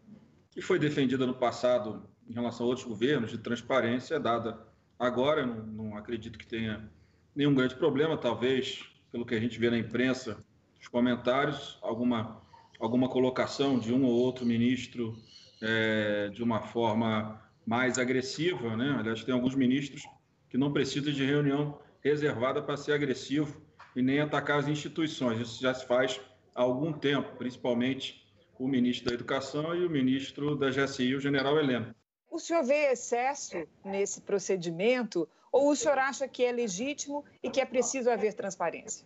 [0.50, 4.58] que foi defendida no passado em relação a outros governos de transparência é dada
[4.98, 5.44] agora.
[5.44, 6.90] Não, não acredito que tenha
[7.36, 10.42] nenhum grande problema, talvez, pelo que a gente vê na imprensa,
[10.80, 12.40] os comentários, alguma
[12.80, 15.14] alguma colocação de um ou outro ministro
[15.60, 18.96] é, de uma forma mais agressiva, né?
[18.98, 20.02] Aliás, tem alguns ministros
[20.48, 23.60] que não precisam de reunião reservada para ser agressivo
[23.94, 25.38] e nem atacar as instituições.
[25.38, 26.18] Isso já se faz
[26.54, 28.26] há algum tempo, principalmente
[28.58, 31.94] o ministro da Educação e o ministro da GSI, o general Heleno.
[32.30, 37.60] O senhor vê excesso nesse procedimento ou o senhor acha que é legítimo e que
[37.60, 39.04] é preciso haver transparência?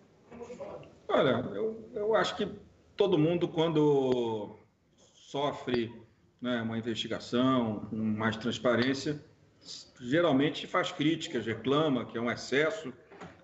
[1.08, 2.48] Olha, eu, eu acho que
[2.96, 4.56] todo mundo, quando
[5.14, 5.92] sofre
[6.40, 9.22] né, uma investigação com mais transparência,
[10.00, 12.92] geralmente faz críticas, reclama que é um excesso,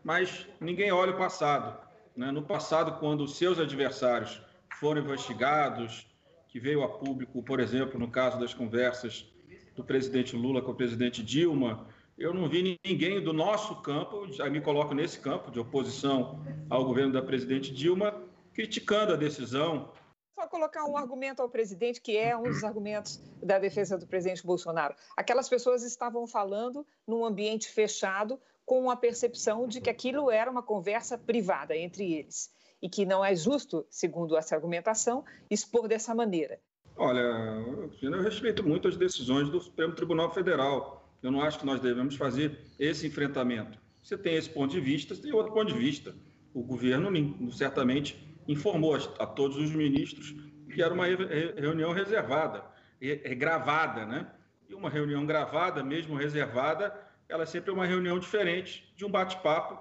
[0.04, 1.78] mas ninguém olha o passado.
[2.16, 2.30] Né?
[2.30, 4.40] No passado, quando seus adversários
[4.78, 6.06] foram investigados,
[6.48, 9.24] que veio a público, por exemplo, no caso das conversas
[9.74, 11.86] do presidente Lula com o presidente Dilma,
[12.18, 16.84] eu não vi ninguém do nosso campo, já me coloco nesse campo de oposição ao
[16.84, 18.14] governo da presidente Dilma,
[18.52, 19.92] criticando a decisão.
[20.34, 24.44] Só colocar um argumento ao presidente, que é um dos argumentos da defesa do presidente
[24.44, 24.94] Bolsonaro.
[25.16, 30.62] Aquelas pessoas estavam falando num ambiente fechado, com a percepção de que aquilo era uma
[30.62, 32.50] conversa privada entre eles.
[32.80, 36.60] E que não é justo, segundo essa argumentação, expor dessa maneira.
[36.96, 37.20] Olha,
[38.00, 41.10] eu respeito muito as decisões do Supremo Tribunal Federal.
[41.22, 43.78] Eu não acho que nós devemos fazer esse enfrentamento.
[44.02, 46.14] Você tem esse ponto de vista, você tem outro ponto de vista.
[46.54, 47.10] O governo
[47.52, 50.34] certamente informou a, todos os ministros
[50.72, 52.64] que era uma reunião reservada,
[53.00, 54.26] é gravada, né?
[54.68, 56.94] E uma reunião gravada, mesmo reservada,
[57.28, 59.78] ela é sempre uma reunião diferente de um bate-papo.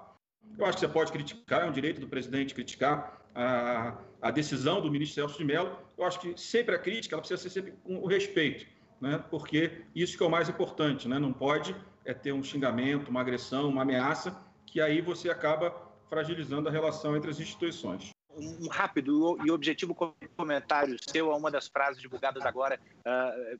[0.58, 4.80] Eu acho que você pode criticar, é um direito do presidente criticar a, a decisão
[4.80, 5.78] do ministro Celso de Mello.
[5.96, 8.66] Eu acho que sempre a crítica ela precisa ser sempre com o respeito,
[9.00, 9.22] né?
[9.30, 11.18] Porque isso que é o mais importante, né?
[11.18, 15.72] Não pode é ter um xingamento, uma agressão, uma ameaça, que aí você acaba
[16.08, 19.94] fragilizando a relação entre as instituições um rápido e objetivo
[20.36, 23.58] comentário seu a uma das frases divulgadas agora uh,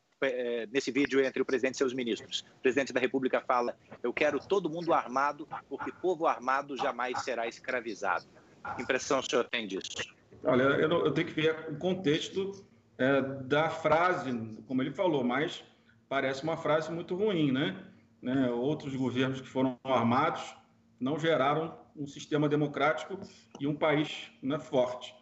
[0.71, 2.45] nesse vídeo entre o presidente e seus ministros.
[2.59, 7.47] O presidente da República fala: Eu quero todo mundo armado, porque povo armado jamais será
[7.49, 8.27] escravizado.
[8.77, 9.97] Que impressão o senhor tem disso?
[10.45, 12.65] Olha, eu, não, eu tenho que ver o contexto
[12.99, 14.31] é, da frase,
[14.67, 15.65] como ele falou, mas
[16.09, 17.83] parece uma frase muito ruim, né?
[18.23, 18.51] né?
[18.51, 20.55] Outros governos que foram armados
[20.99, 23.21] não geraram um sistema democrático
[23.61, 25.15] e um país né, forte.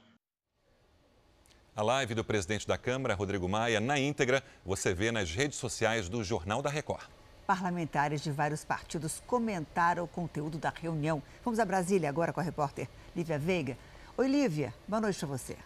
[1.75, 6.09] A live do presidente da Câmara, Rodrigo Maia, na íntegra, você vê nas redes sociais
[6.09, 7.09] do Jornal da Record.
[7.47, 11.23] Parlamentares de vários partidos comentaram o conteúdo da reunião.
[11.45, 13.77] Vamos a Brasília agora com a repórter Lívia Veiga.
[14.17, 15.57] Oi, Lívia, boa noite para você.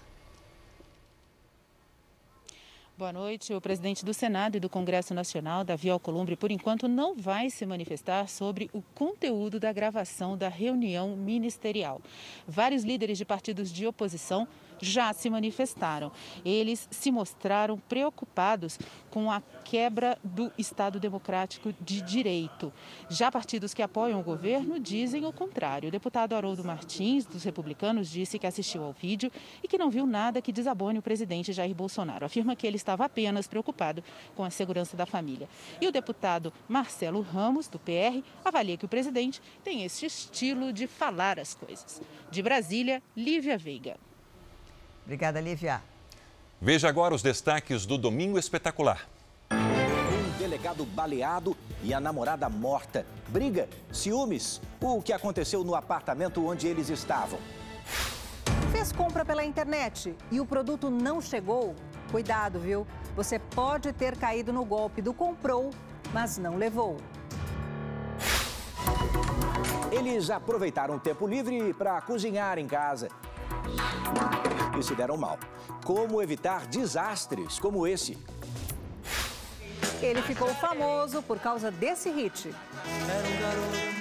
[2.98, 3.55] Boa noite.
[3.55, 7.64] O presidente do Senado e do Congresso Nacional, Davi Alcolumbre, por enquanto não vai se
[7.64, 12.02] manifestar sobre o conteúdo da gravação da reunião ministerial.
[12.46, 14.46] Vários líderes de partidos de oposição
[14.83, 16.11] já se manifestaram.
[16.45, 18.79] Eles se mostraram preocupados
[19.11, 22.73] com a quebra do Estado Democrático de Direito.
[23.09, 25.88] Já partidos que apoiam o governo dizem o contrário.
[25.88, 29.31] O deputado Haroldo Martins, dos republicanos, disse que assistiu ao vídeo
[29.62, 32.27] e que não viu nada que desabone o presidente Jair Bolsonaro.
[32.27, 34.03] Afirma que ele estava apenas preocupado
[34.35, 35.49] com a segurança da família.
[35.81, 40.87] E o deputado Marcelo Ramos, do PR, avalia que o presidente tem esse estilo de
[40.87, 42.03] falar as coisas.
[42.31, 43.97] De Brasília, Lívia Veiga.
[45.04, 45.82] Obrigada, Lívia.
[46.60, 49.08] Veja agora os destaques do Domingo Espetacular.
[49.50, 53.04] Um delegado baleado e a namorada morta.
[53.28, 54.60] Briga, ciúmes.
[54.80, 57.40] O que aconteceu no apartamento onde eles estavam?
[58.70, 61.74] Fez compra pela internet e o produto não chegou?
[62.10, 62.86] Cuidado, viu?
[63.16, 65.70] Você pode ter caído no golpe do comprou,
[66.12, 66.96] mas não levou.
[69.90, 73.08] Eles aproveitaram o tempo livre para cozinhar em casa
[74.78, 75.38] e se deram mal.
[75.85, 78.18] Como evitar desastres como esse?
[80.00, 82.48] Ele ficou famoso por causa desse hit.
[82.48, 83.92] Um.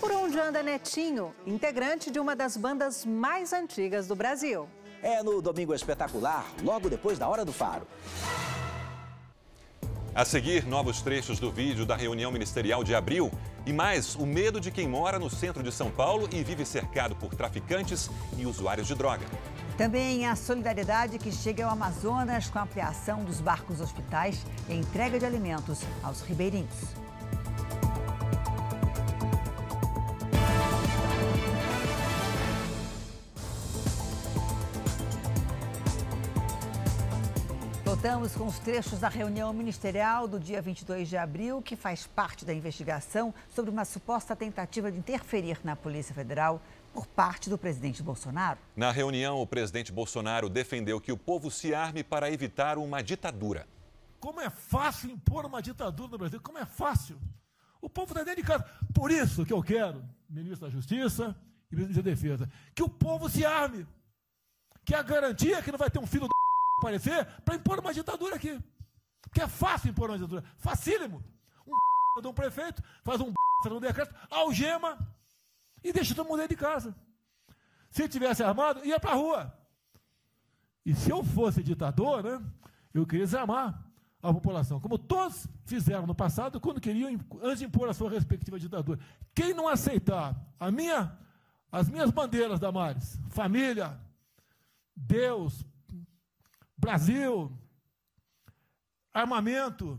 [0.00, 4.68] Por onde anda Netinho, integrante de uma das bandas mais antigas do Brasil.
[5.02, 7.86] É no Domingo Espetacular, logo depois da Hora do Faro.
[10.16, 13.30] A seguir, novos trechos do vídeo da reunião ministerial de abril.
[13.66, 17.14] E mais, o medo de quem mora no centro de São Paulo e vive cercado
[17.14, 19.26] por traficantes e usuários de droga.
[19.76, 25.18] Também a solidariedade que chega ao Amazonas com a ampliação dos barcos hospitais e entrega
[25.18, 27.05] de alimentos aos ribeirinhos.
[38.06, 42.44] Voltamos com os trechos da reunião ministerial do dia 22 de abril, que faz parte
[42.44, 46.62] da investigação sobre uma suposta tentativa de interferir na Polícia Federal
[46.94, 48.60] por parte do presidente Bolsonaro.
[48.76, 53.66] Na reunião, o presidente Bolsonaro defendeu que o povo se arme para evitar uma ditadura.
[54.20, 56.40] Como é fácil impor uma ditadura no Brasil?
[56.40, 57.18] Como é fácil?
[57.80, 58.64] O povo está dentro de casa.
[58.94, 61.34] Por isso que eu quero, ministro da Justiça
[61.72, 63.84] e ministro da Defesa, que o povo se arme.
[64.84, 66.28] Que é a garantia que não vai ter um filho
[66.78, 68.60] aparecer para impor uma ditadura aqui.
[69.22, 70.44] Porque é fácil impor uma ditadura.
[70.56, 71.22] Facílimo.
[71.66, 71.74] Um
[72.20, 73.32] de um prefeito faz um
[73.70, 74.98] um decreto, algema
[75.82, 76.94] e deixa todo mundo dentro de casa.
[77.90, 79.58] Se tivesse armado, ia para a rua.
[80.84, 82.44] E se eu fosse ditador, né,
[82.92, 83.82] eu queria desarmar
[84.22, 87.10] a população, como todos fizeram no passado, quando queriam,
[87.42, 88.98] antes de impor a sua respectiva ditadura.
[89.34, 91.16] Quem não aceitar a minha,
[91.70, 93.98] as minhas bandeiras, Damares, família,
[94.94, 95.64] Deus,
[96.76, 97.50] Brasil,
[99.12, 99.98] armamento,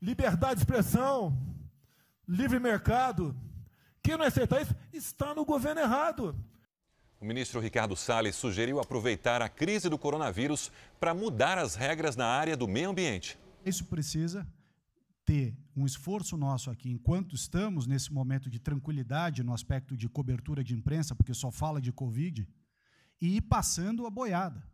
[0.00, 1.38] liberdade de expressão,
[2.26, 3.36] livre mercado.
[4.02, 6.36] Quem não aceitar isso está no governo errado.
[7.20, 12.26] O ministro Ricardo Salles sugeriu aproveitar a crise do coronavírus para mudar as regras na
[12.26, 13.38] área do meio ambiente.
[13.64, 14.44] Isso precisa
[15.24, 20.64] ter um esforço nosso aqui, enquanto estamos nesse momento de tranquilidade no aspecto de cobertura
[20.64, 22.48] de imprensa, porque só fala de Covid,
[23.20, 24.71] e ir passando a boiada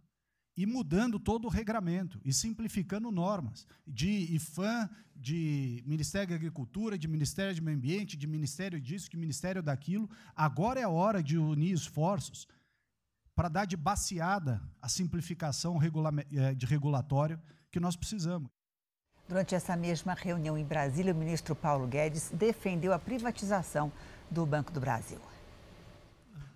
[0.59, 7.07] e mudando todo o regramento e simplificando normas de IFAM, de Ministério da Agricultura, de
[7.07, 10.11] Ministério do Meio Ambiente, de Ministério disso, de Ministério daquilo.
[10.35, 12.49] Agora é a hora de unir esforços
[13.37, 17.41] para dar de baseada a simplificação eh, de regulatório
[17.71, 18.51] que nós precisamos.
[19.29, 23.93] Durante essa mesma reunião em Brasília, o ministro Paulo Guedes defendeu a privatização
[24.29, 25.21] do Banco do Brasil.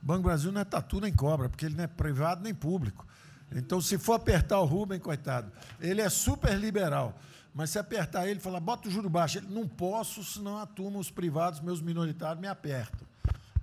[0.03, 2.53] O Banco do Brasil não é tatu nem cobra, porque ele não é privado nem
[2.53, 3.07] público.
[3.55, 7.15] Então, se for apertar o Rubem, coitado, ele é super liberal.
[7.55, 10.99] Mas se apertar ele, falar, bota o juro baixo, ele não posso, senão a turma,
[10.99, 13.07] os privados, meus minoritários, me apertam.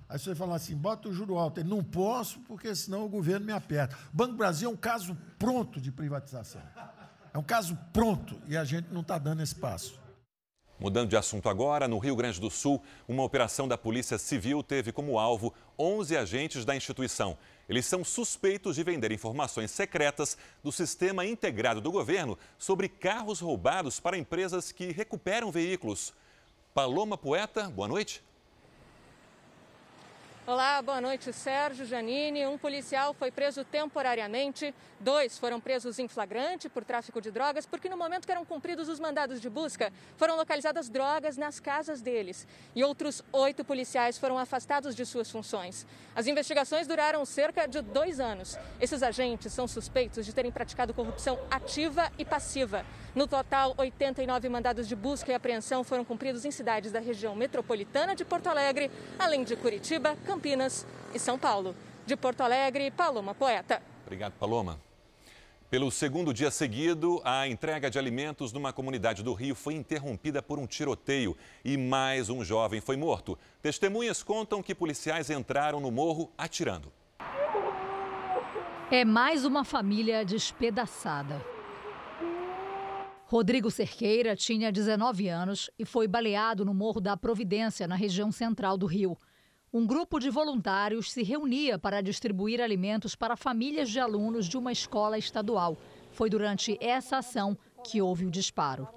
[0.08, 1.60] Aí você fala assim, bota o juro alto.
[1.60, 3.96] Ele, não posso, porque senão o governo me aperta.
[4.12, 6.62] O Banco Brasil é um caso pronto de privatização.
[7.32, 10.00] É um caso pronto e a gente não está dando esse passo.
[10.80, 14.90] Mudando de assunto agora, no Rio Grande do Sul, uma operação da Polícia Civil teve
[14.90, 17.36] como alvo 11 agentes da instituição.
[17.70, 24.00] Eles são suspeitos de vender informações secretas do sistema integrado do governo sobre carros roubados
[24.00, 26.12] para empresas que recuperam veículos.
[26.74, 28.24] Paloma Poeta, boa noite.
[30.52, 32.44] Olá, boa noite, Sérgio Janine.
[32.44, 34.74] Um policial foi preso temporariamente.
[34.98, 38.88] Dois foram presos em flagrante por tráfico de drogas, porque no momento que eram cumpridos
[38.88, 42.48] os mandados de busca, foram localizadas drogas nas casas deles.
[42.74, 45.86] E outros oito policiais foram afastados de suas funções.
[46.16, 48.58] As investigações duraram cerca de dois anos.
[48.80, 52.84] Esses agentes são suspeitos de terem praticado corrupção ativa e passiva.
[53.14, 58.16] No total, 89 mandados de busca e apreensão foram cumpridos em cidades da região metropolitana
[58.16, 60.39] de Porto Alegre, além de Curitiba, Campinas
[61.14, 61.74] e São Paulo.
[62.06, 63.82] De Porto Alegre, Paloma Poeta.
[64.04, 64.80] Obrigado, Paloma.
[65.70, 70.58] Pelo segundo dia seguido, a entrega de alimentos numa comunidade do Rio foi interrompida por
[70.58, 73.38] um tiroteio e mais um jovem foi morto.
[73.62, 76.92] Testemunhas contam que policiais entraram no morro atirando.
[78.90, 81.40] É mais uma família despedaçada.
[83.26, 88.76] Rodrigo Cerqueira tinha 19 anos e foi baleado no Morro da Providência, na região central
[88.76, 89.16] do Rio.
[89.72, 94.72] Um grupo de voluntários se reunia para distribuir alimentos para famílias de alunos de uma
[94.72, 95.76] escola estadual.
[96.10, 98.88] Foi durante essa ação que houve o disparo.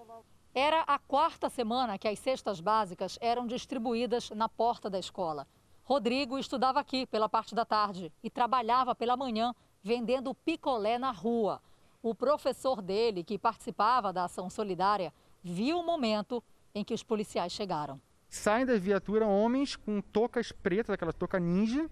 [0.52, 5.48] Era a quarta semana que as cestas básicas eram distribuídas na porta da escola.
[5.84, 9.54] Rodrigo estudava aqui pela parte da tarde e trabalhava pela manhã
[9.84, 11.62] vendendo picolé na rua.
[12.02, 15.14] O professor dele, que participava da ação solidária,
[15.44, 16.44] viu o momento
[16.74, 18.02] em que os policiais chegaram.
[18.34, 21.88] Saem da viatura homens com tocas pretas, aquela toca ninja,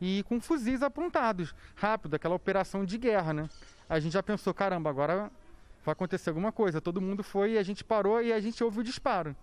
[0.00, 1.54] e com fuzis apontados.
[1.76, 3.48] Rápido, aquela operação de guerra, né?
[3.88, 5.30] A gente já pensou, caramba, agora
[5.84, 6.80] vai acontecer alguma coisa.
[6.80, 9.36] Todo mundo foi e a gente parou e a gente ouve o disparo.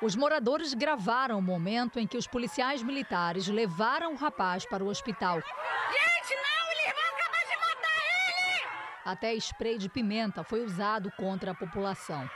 [0.00, 4.86] Os moradores gravaram o momento em que os policiais militares levaram o rapaz para o
[4.86, 5.34] hospital.
[5.34, 6.70] Gente, não!
[6.70, 7.98] Eles vão acabar de matar
[8.28, 8.68] ele!
[9.04, 12.30] Até spray de pimenta foi usado contra a população.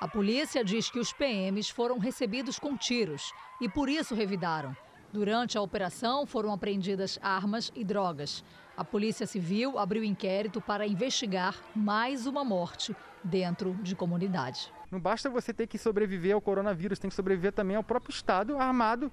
[0.00, 4.74] A polícia diz que os PMs foram recebidos com tiros e por isso revidaram.
[5.12, 8.42] Durante a operação foram apreendidas armas e drogas.
[8.78, 14.72] A Polícia Civil abriu inquérito para investigar mais uma morte dentro de comunidade.
[14.90, 18.56] Não basta você ter que sobreviver ao coronavírus, tem que sobreviver também ao próprio Estado
[18.56, 19.12] armado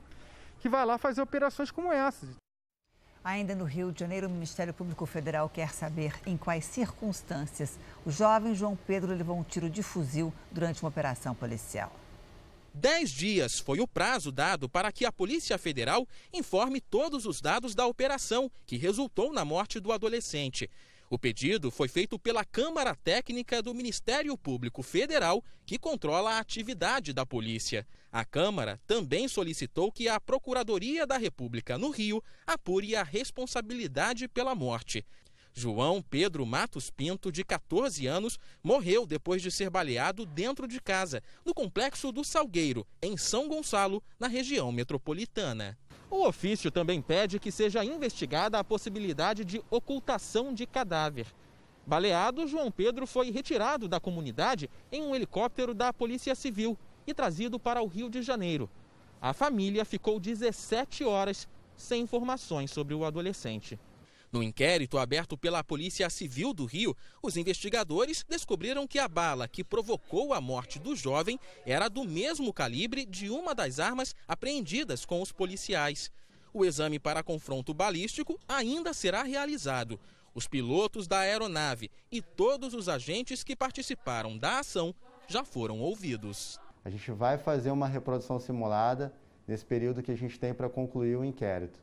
[0.57, 2.37] que vai lá fazer operações como essas.
[3.27, 8.09] Ainda no Rio de Janeiro, o Ministério Público Federal quer saber em quais circunstâncias o
[8.09, 11.91] jovem João Pedro levou um tiro de fuzil durante uma operação policial.
[12.73, 17.75] Dez dias foi o prazo dado para que a Polícia Federal informe todos os dados
[17.75, 20.69] da operação que resultou na morte do adolescente.
[21.09, 27.13] O pedido foi feito pela Câmara Técnica do Ministério Público Federal, que controla a atividade
[27.13, 27.87] da polícia.
[28.11, 34.53] A Câmara também solicitou que a Procuradoria da República no Rio apure a responsabilidade pela
[34.53, 35.05] morte.
[35.53, 41.23] João Pedro Matos Pinto, de 14 anos, morreu depois de ser baleado dentro de casa,
[41.45, 45.77] no complexo do Salgueiro, em São Gonçalo, na região metropolitana.
[46.09, 51.27] O ofício também pede que seja investigada a possibilidade de ocultação de cadáver.
[51.85, 57.59] Baleado, João Pedro foi retirado da comunidade em um helicóptero da Polícia Civil e trazido
[57.59, 58.69] para o Rio de Janeiro.
[59.21, 63.79] A família ficou 17 horas sem informações sobre o adolescente.
[64.31, 69.63] No inquérito aberto pela Polícia Civil do Rio, os investigadores descobriram que a bala que
[69.63, 75.21] provocou a morte do jovem era do mesmo calibre de uma das armas apreendidas com
[75.21, 76.11] os policiais.
[76.53, 79.99] O exame para confronto balístico ainda será realizado.
[80.35, 84.93] Os pilotos da aeronave e todos os agentes que participaram da ação
[85.27, 86.59] já foram ouvidos.
[86.83, 89.13] A gente vai fazer uma reprodução simulada
[89.47, 91.79] nesse período que a gente tem para concluir o inquérito.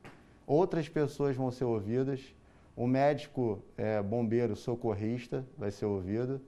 [0.47, 2.35] Outras pessoas vão ser ouvidas,
[2.77, 6.41] o médico é, bombeiro socorrista vai ser ouvido,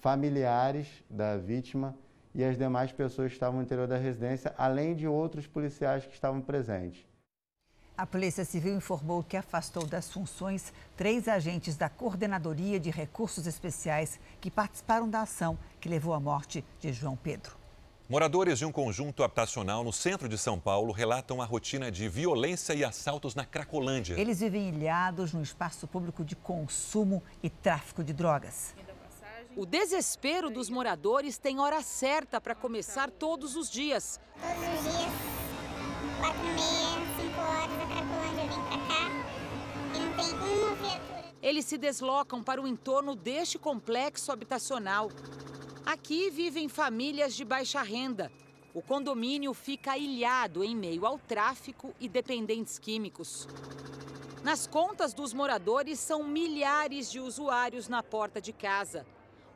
[0.00, 1.96] familiares da vítima
[2.34, 6.12] e as demais pessoas que estavam no interior da residência, além de outros policiais que
[6.12, 7.06] estavam presentes.
[7.96, 14.20] A Polícia Civil informou que afastou das funções três agentes da Coordenadoria de Recursos Especiais
[14.40, 17.57] que participaram da ação que levou à morte de João Pedro.
[18.10, 22.72] Moradores de um conjunto habitacional no centro de São Paulo relatam a rotina de violência
[22.72, 24.18] e assaltos na Cracolândia.
[24.18, 28.74] Eles vivem ilhados no espaço público de consumo e tráfico de drogas.
[29.54, 34.18] O desespero dos moradores tem hora certa para começar todos os dias.
[34.40, 35.12] Todos os dias,
[36.18, 39.10] quatro e meia, cinco horas, a Cracolândia vem para cá
[39.94, 41.24] e não tem uma viatura.
[41.42, 45.10] Eles se deslocam para o entorno deste complexo habitacional.
[45.88, 48.30] Aqui vivem famílias de baixa renda.
[48.74, 53.48] O condomínio fica ilhado em meio ao tráfico e dependentes químicos.
[54.44, 59.06] Nas contas dos moradores são milhares de usuários na porta de casa.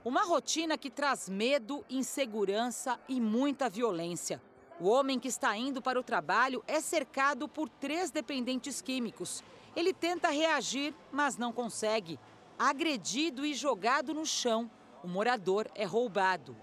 [0.03, 4.41] Uma rotina que traz medo, insegurança e muita violência.
[4.81, 9.45] O homem que está indo para o trabalho é cercado por três dependentes químicos.
[9.77, 12.19] Ele tenta reagir, mas não consegue.
[12.59, 14.71] Agredido e jogado no chão,
[15.03, 16.57] o morador é roubado.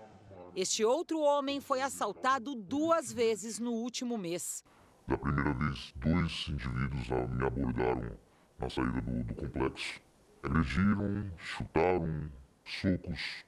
[0.56, 4.64] Este outro homem foi assaltado duas vezes no último mês.
[5.08, 8.18] Da primeira vez, dois indivíduos me abordaram
[8.60, 10.02] na saída do, do complexo.
[10.44, 12.32] Agrediram, chutaram,
[12.66, 13.46] socos,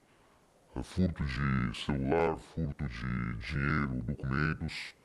[0.75, 4.95] é, furto de celular, furto de dinheiro, documentos.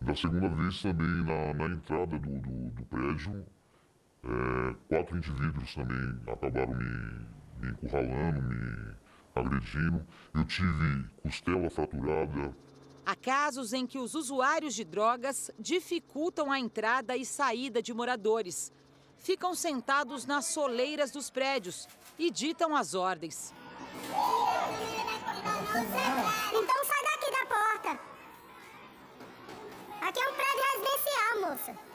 [0.00, 3.46] Da segunda vez também na, na entrada do, do, do prédio,
[4.24, 7.26] é, quatro indivíduos também acabaram me,
[7.60, 9.05] me encurralando, me
[9.40, 10.06] agredindo.
[10.34, 12.56] Eu tive costela fraturada.
[13.04, 18.72] Há casos em que os usuários de drogas dificultam a entrada e saída de moradores.
[19.18, 23.54] Ficam sentados nas soleiras dos prédios e ditam as ordens.
[26.52, 28.00] Então sai daqui da porta.
[30.00, 31.86] Aqui é um prédio residencial, moça.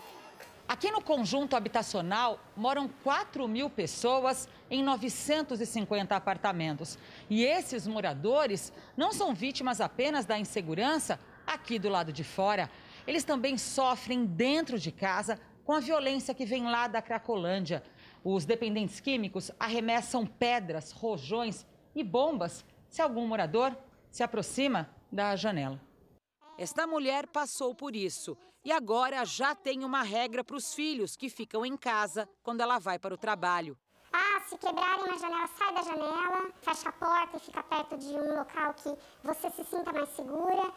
[0.68, 6.98] Aqui no conjunto habitacional moram 4 mil pessoas em 950 apartamentos.
[7.30, 12.72] E esses moradores não são vítimas apenas da insegurança aqui do lado de fora.
[13.06, 17.84] Eles também sofrem dentro de casa com a violência que vem lá da Cracolândia.
[18.24, 23.76] Os dependentes químicos arremessam pedras, rojões e bombas se algum morador
[24.10, 25.80] se aproxima da janela.
[26.58, 31.30] Esta mulher passou por isso e agora já tem uma regra para os filhos que
[31.30, 33.78] ficam em casa quando ela vai para o trabalho.
[34.48, 38.36] Se quebrarem uma janela, sai da janela, fecha a porta e fica perto de um
[38.38, 40.74] local que você se sinta mais segura.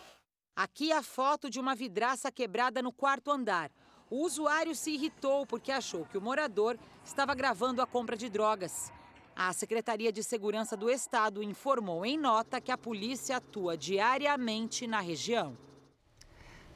[0.54, 3.70] Aqui a foto de uma vidraça quebrada no quarto andar.
[4.08, 8.92] O usuário se irritou porque achou que o morador estava gravando a compra de drogas.
[9.34, 15.00] A Secretaria de Segurança do Estado informou em nota que a polícia atua diariamente na
[15.00, 15.58] região.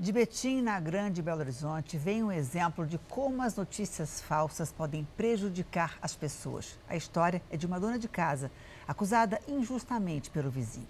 [0.01, 5.05] De Betim, na Grande Belo Horizonte, vem um exemplo de como as notícias falsas podem
[5.17, 6.79] prejudicar as pessoas.
[6.89, 8.49] A história é de uma dona de casa,
[8.87, 10.87] acusada injustamente pelo vizinho.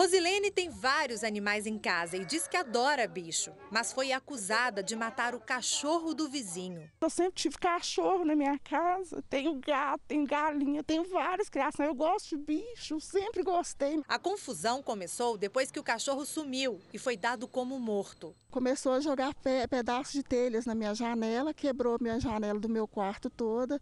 [0.00, 4.96] Rosilene tem vários animais em casa e diz que adora bicho, mas foi acusada de
[4.96, 6.90] matar o cachorro do vizinho.
[7.02, 11.86] Eu sempre tive cachorro na minha casa, tenho gato, tenho galinha, tenho várias criações.
[11.86, 14.00] Eu gosto de bicho, sempre gostei.
[14.08, 18.34] A confusão começou depois que o cachorro sumiu e foi dado como morto.
[18.50, 22.88] Começou a jogar pe pedaços de telhas na minha janela, quebrou minha janela do meu
[22.88, 23.78] quarto toda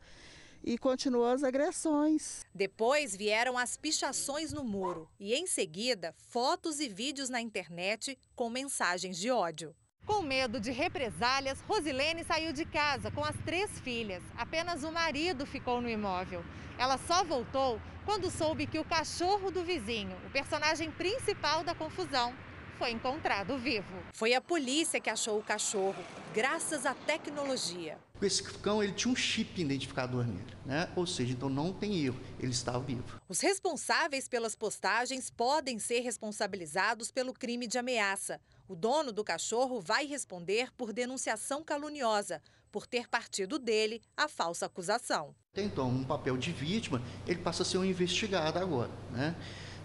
[0.62, 2.44] e continuou as agressões.
[2.54, 8.50] Depois vieram as pichações no muro e, em seguida, fotos e vídeos na internet com
[8.50, 9.74] mensagens de ódio.
[10.04, 14.22] Com medo de represálias, Rosilene saiu de casa com as três filhas.
[14.36, 16.42] Apenas o marido ficou no imóvel.
[16.78, 22.32] Ela só voltou quando soube que o cachorro do vizinho, o personagem principal da confusão,
[22.78, 23.92] foi encontrado vivo.
[24.12, 26.02] Foi a polícia que achou o cachorro,
[26.32, 27.98] graças à tecnologia.
[28.22, 30.88] Esse cão ele tinha um chip identificador nele, né?
[30.94, 33.20] Ou seja, então não tem erro, ele estava vivo.
[33.28, 38.40] Os responsáveis pelas postagens podem ser responsabilizados pelo crime de ameaça.
[38.68, 44.66] O dono do cachorro vai responder por denunciação caluniosa, por ter partido dele a falsa
[44.66, 45.34] acusação.
[45.56, 49.34] Então, um papel de vítima, ele passa a ser um investigado agora, né?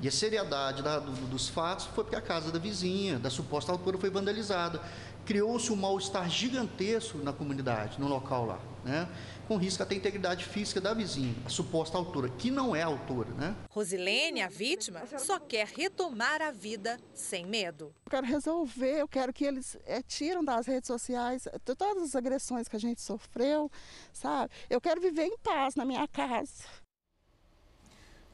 [0.03, 3.71] E a seriedade da, do, dos fatos foi porque a casa da vizinha, da suposta
[3.71, 4.81] autora, foi vandalizada.
[5.25, 9.07] Criou-se um mal-estar gigantesco na comunidade, no local lá, né?
[9.47, 13.29] com risco até a integridade física da vizinha, a suposta autora, que não é autora.
[13.29, 13.55] Né?
[13.69, 17.95] Rosilene, a vítima, só quer retomar a vida sem medo.
[18.05, 21.47] Eu quero resolver, eu quero que eles é, tiram das redes sociais
[21.77, 23.71] todas as agressões que a gente sofreu,
[24.11, 24.51] sabe?
[24.69, 26.82] Eu quero viver em paz na minha casa.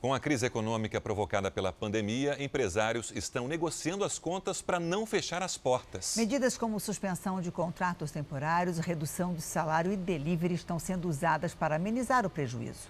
[0.02, 5.44] Com a crise econômica provocada pela pandemia, empresários estão negociando as contas para não fechar
[5.44, 6.16] as portas.
[6.16, 11.76] Medidas como suspensão de contratos temporários, redução de salário e delivery estão sendo usadas para
[11.76, 12.88] amenizar o prejuízo.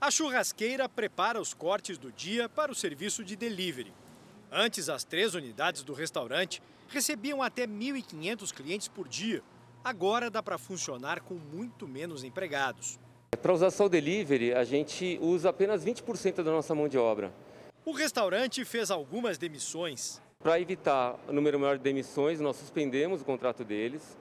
[0.00, 3.92] A churrasqueira prepara os cortes do dia para o serviço de delivery.
[4.48, 9.42] Antes, as três unidades do restaurante recebiam até 1.500 clientes por dia.
[9.82, 13.00] Agora dá para funcionar com muito menos empregados.
[13.40, 17.32] Para usar só o delivery, a gente usa apenas 20% da nossa mão de obra.
[17.84, 20.22] O restaurante fez algumas demissões.
[20.38, 24.16] Para evitar o número maior de demissões, nós suspendemos o contrato deles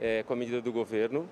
[0.00, 1.28] é, com a medida do governo.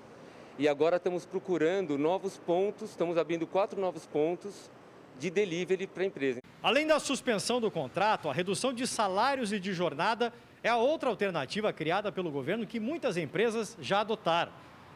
[0.59, 4.69] E agora estamos procurando novos pontos, estamos abrindo quatro novos pontos
[5.17, 6.41] de delivery para a empresa.
[6.61, 11.09] Além da suspensão do contrato, a redução de salários e de jornada é a outra
[11.09, 14.51] alternativa criada pelo governo que muitas empresas já adotaram.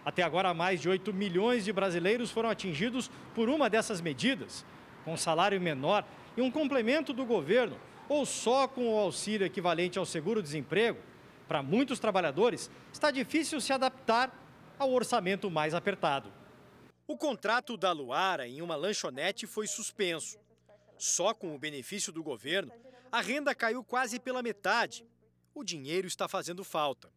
[0.06, 4.64] Até agora, mais de 8 milhões de brasileiros foram atingidos por uma dessas medidas.
[5.03, 6.06] Com salário menor
[6.38, 7.76] e um complemento do governo,
[8.08, 10.99] ou só com o auxílio equivalente ao seguro-desemprego,
[11.47, 14.32] para muitos trabalhadores está difícil se adaptar
[14.78, 16.32] ao orçamento mais apertado.
[17.08, 20.38] O contrato da Luara em uma lanchonete foi suspenso.
[20.97, 22.72] Só com o benefício do governo,
[23.12, 25.06] a renda caiu quase pela metade.
[25.53, 27.12] O dinheiro está fazendo falta.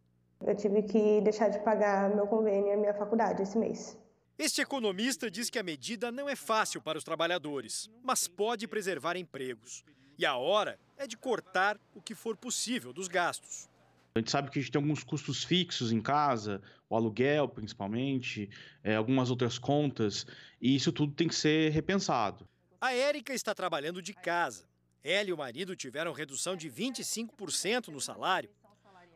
[0.45, 3.99] Eu tive que deixar de pagar meu convênio e a minha faculdade esse mês.
[4.39, 9.16] Este economista diz que a medida não é fácil para os trabalhadores, mas pode preservar
[9.16, 9.84] empregos.
[10.16, 13.68] E a hora é de cortar o que for possível dos gastos.
[14.14, 18.49] A gente sabe que a gente tem alguns custos fixos em casa, o aluguel principalmente,
[18.82, 20.24] é, algumas outras contas,
[20.61, 22.49] e isso tudo tem que ser repensado.
[22.80, 24.64] A Érica está trabalhando de casa.
[25.03, 28.51] Ela e o marido tiveram redução de 25% no salário.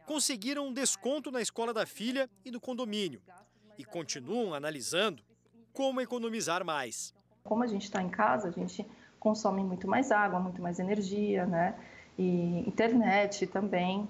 [0.07, 3.23] Conseguiram um desconto na escola da filha e no condomínio.
[3.79, 5.23] E continuam analisando
[5.73, 7.15] como economizar mais.
[7.45, 8.87] Como a gente está em casa, a gente
[9.19, 11.75] consome muito mais água, muito mais energia, né?
[12.19, 14.09] E internet também.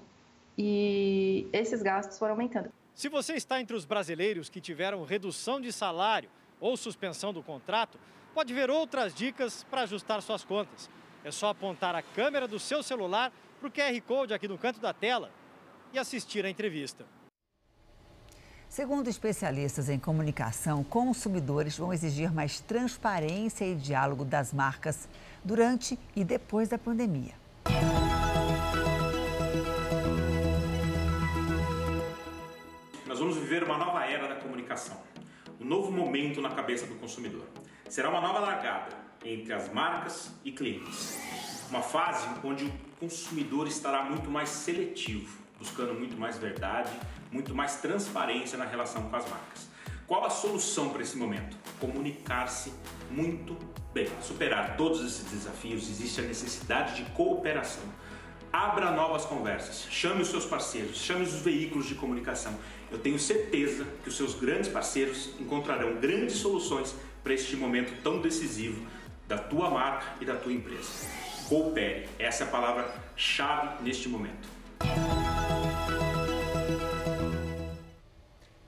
[0.57, 2.71] E esses gastos foram aumentando.
[2.93, 6.29] Se você está entre os brasileiros que tiveram redução de salário
[6.59, 7.99] ou suspensão do contrato,
[8.33, 10.89] pode ver outras dicas para ajustar suas contas.
[11.23, 14.79] É só apontar a câmera do seu celular para o QR Code aqui no canto
[14.79, 15.31] da tela
[15.93, 17.05] e assistir a entrevista.
[18.67, 25.07] Segundo especialistas em comunicação, consumidores vão exigir mais transparência e diálogo das marcas
[25.43, 27.35] durante e depois da pandemia.
[33.05, 34.99] Nós vamos viver uma nova era da comunicação,
[35.61, 37.45] um novo momento na cabeça do consumidor.
[37.87, 41.19] Será uma nova largada entre as marcas e clientes.
[41.69, 46.91] Uma fase onde o consumidor estará muito mais seletivo, buscando muito mais verdade,
[47.31, 49.69] muito mais transparência na relação com as marcas.
[50.05, 51.55] Qual a solução para esse momento?
[51.79, 52.73] Comunicar-se
[53.09, 53.57] muito
[53.93, 54.09] bem.
[54.21, 57.83] Superar todos esses desafios, existe a necessidade de cooperação.
[58.51, 62.53] Abra novas conversas, chame os seus parceiros, chame os veículos de comunicação.
[62.91, 66.93] Eu tenho certeza que os seus grandes parceiros encontrarão grandes soluções
[67.23, 68.85] para este momento tão decisivo
[69.27, 71.07] da tua marca e da tua empresa.
[71.47, 74.47] Coopere, essa é a palavra-chave neste momento.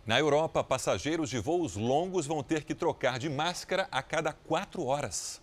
[0.05, 4.85] Na Europa, passageiros de voos longos vão ter que trocar de máscara a cada quatro
[4.85, 5.41] horas.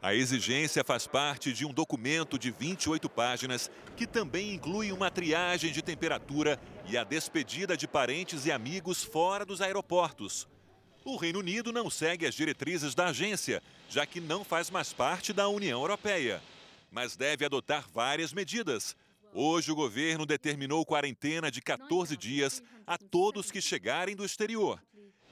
[0.00, 5.70] A exigência faz parte de um documento de 28 páginas que também inclui uma triagem
[5.70, 10.48] de temperatura e a despedida de parentes e amigos fora dos aeroportos.
[11.04, 15.34] O Reino Unido não segue as diretrizes da agência, já que não faz mais parte
[15.34, 16.42] da União Europeia,
[16.90, 18.96] mas deve adotar várias medidas.
[19.34, 24.78] Hoje, o governo determinou quarentena de 14 dias a todos que chegarem do exterior.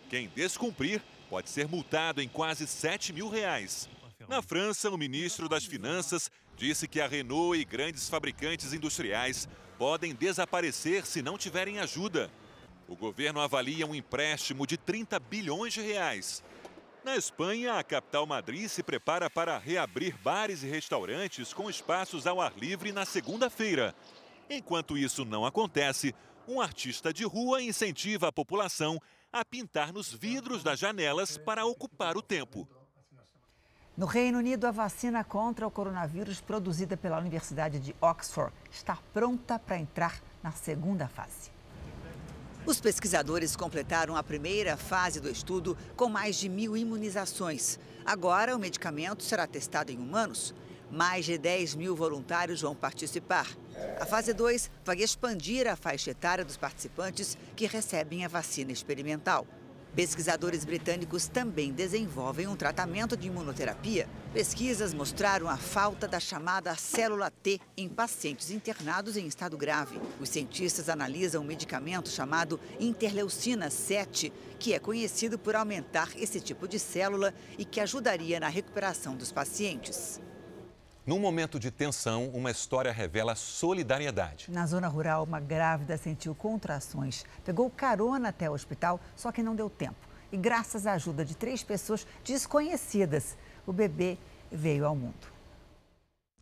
[0.08, 3.90] Quem descumprir pode ser multado em quase 7 mil reais.
[4.26, 9.46] Na França, o ministro das Finanças disse que a Renault e grandes fabricantes industriais
[9.78, 12.30] podem desaparecer se não tiverem ajuda.
[12.88, 16.42] O governo avalia um empréstimo de 30 bilhões de reais.
[17.02, 22.40] Na Espanha, a capital Madrid se prepara para reabrir bares e restaurantes com espaços ao
[22.40, 23.94] ar livre na segunda-feira.
[24.50, 26.14] Enquanto isso não acontece,
[26.46, 29.00] um artista de rua incentiva a população
[29.32, 32.68] a pintar nos vidros das janelas para ocupar o tempo.
[33.96, 39.58] No Reino Unido, a vacina contra o coronavírus produzida pela Universidade de Oxford está pronta
[39.58, 41.50] para entrar na segunda fase.
[42.66, 47.78] Os pesquisadores completaram a primeira fase do estudo com mais de mil imunizações.
[48.04, 50.54] Agora, o medicamento será testado em humanos.
[50.90, 53.46] Mais de 10 mil voluntários vão participar.
[53.98, 59.46] A fase 2 vai expandir a faixa etária dos participantes que recebem a vacina experimental.
[59.94, 64.08] Pesquisadores britânicos também desenvolvem um tratamento de imunoterapia.
[64.32, 70.00] Pesquisas mostraram a falta da chamada célula T em pacientes internados em estado grave.
[70.20, 76.68] Os cientistas analisam um medicamento chamado interleucina 7, que é conhecido por aumentar esse tipo
[76.68, 80.20] de célula e que ajudaria na recuperação dos pacientes.
[81.10, 84.48] Num momento de tensão, uma história revela solidariedade.
[84.48, 89.56] Na zona rural, uma grávida sentiu contrações, pegou carona até o hospital, só que não
[89.56, 89.98] deu tempo.
[90.30, 93.36] E graças à ajuda de três pessoas desconhecidas,
[93.66, 94.18] o bebê
[94.52, 95.39] veio ao mundo.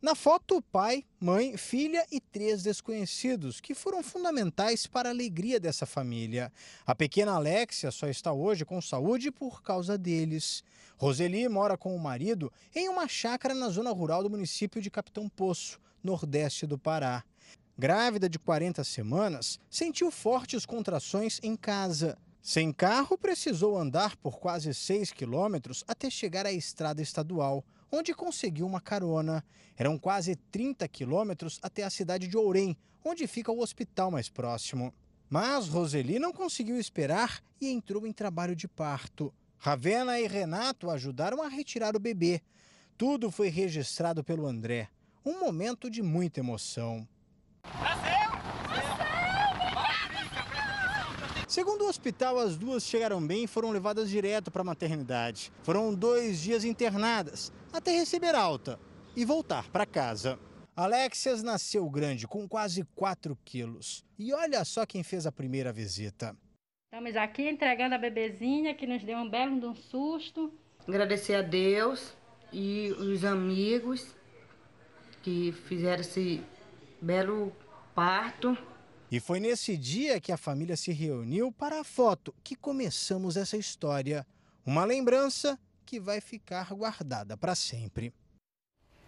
[0.00, 5.86] Na foto, pai, mãe, filha e três desconhecidos, que foram fundamentais para a alegria dessa
[5.86, 6.52] família.
[6.86, 10.62] A pequena Alexia só está hoje com saúde por causa deles.
[10.96, 15.28] Roseli mora com o marido em uma chácara na zona rural do município de Capitão
[15.28, 17.24] Poço, nordeste do Pará.
[17.76, 22.16] Grávida de 40 semanas, sentiu fortes contrações em casa.
[22.40, 27.64] Sem carro, precisou andar por quase 6 quilômetros até chegar à estrada estadual.
[27.90, 29.44] Onde conseguiu uma carona.
[29.76, 34.92] Eram quase 30 quilômetros até a cidade de Ourém, onde fica o hospital mais próximo.
[35.28, 39.32] Mas Roseli não conseguiu esperar e entrou em trabalho de parto.
[39.58, 42.40] Ravena e Renato ajudaram a retirar o bebê.
[42.96, 44.88] Tudo foi registrado pelo André.
[45.24, 47.06] Um momento de muita emoção.
[51.46, 55.50] Segundo o hospital, as duas chegaram bem e foram levadas direto para a maternidade.
[55.62, 58.78] Foram dois dias internadas, até receber alta
[59.16, 60.38] e voltar para casa.
[60.76, 64.04] Alexias nasceu grande, com quase 4 quilos.
[64.18, 66.36] E olha só quem fez a primeira visita.
[66.92, 70.52] Estamos aqui entregando a bebezinha que nos deu um belo de um susto.
[70.86, 72.14] Agradecer a Deus
[72.52, 74.14] e os amigos
[75.22, 76.42] que fizeram esse
[77.00, 77.52] belo
[77.94, 78.56] parto.
[79.10, 83.56] E foi nesse dia que a família se reuniu para a foto que começamos essa
[83.56, 84.26] história.
[84.64, 85.58] Uma lembrança
[85.88, 88.12] que vai ficar guardada para sempre.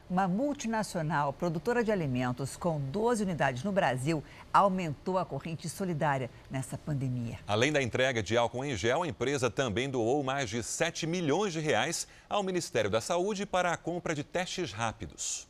[0.09, 6.79] Uma multinacional produtora de alimentos com 12 unidades no Brasil aumentou a corrente solidária nessa
[6.79, 7.39] pandemia.
[7.47, 11.53] Além da entrega de álcool em gel, a empresa também doou mais de 7 milhões
[11.53, 15.47] de reais ao Ministério da Saúde para a compra de testes rápidos.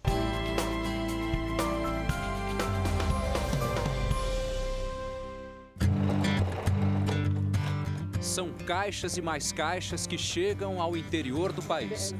[8.31, 12.15] São caixas e mais caixas que chegam ao interior do país.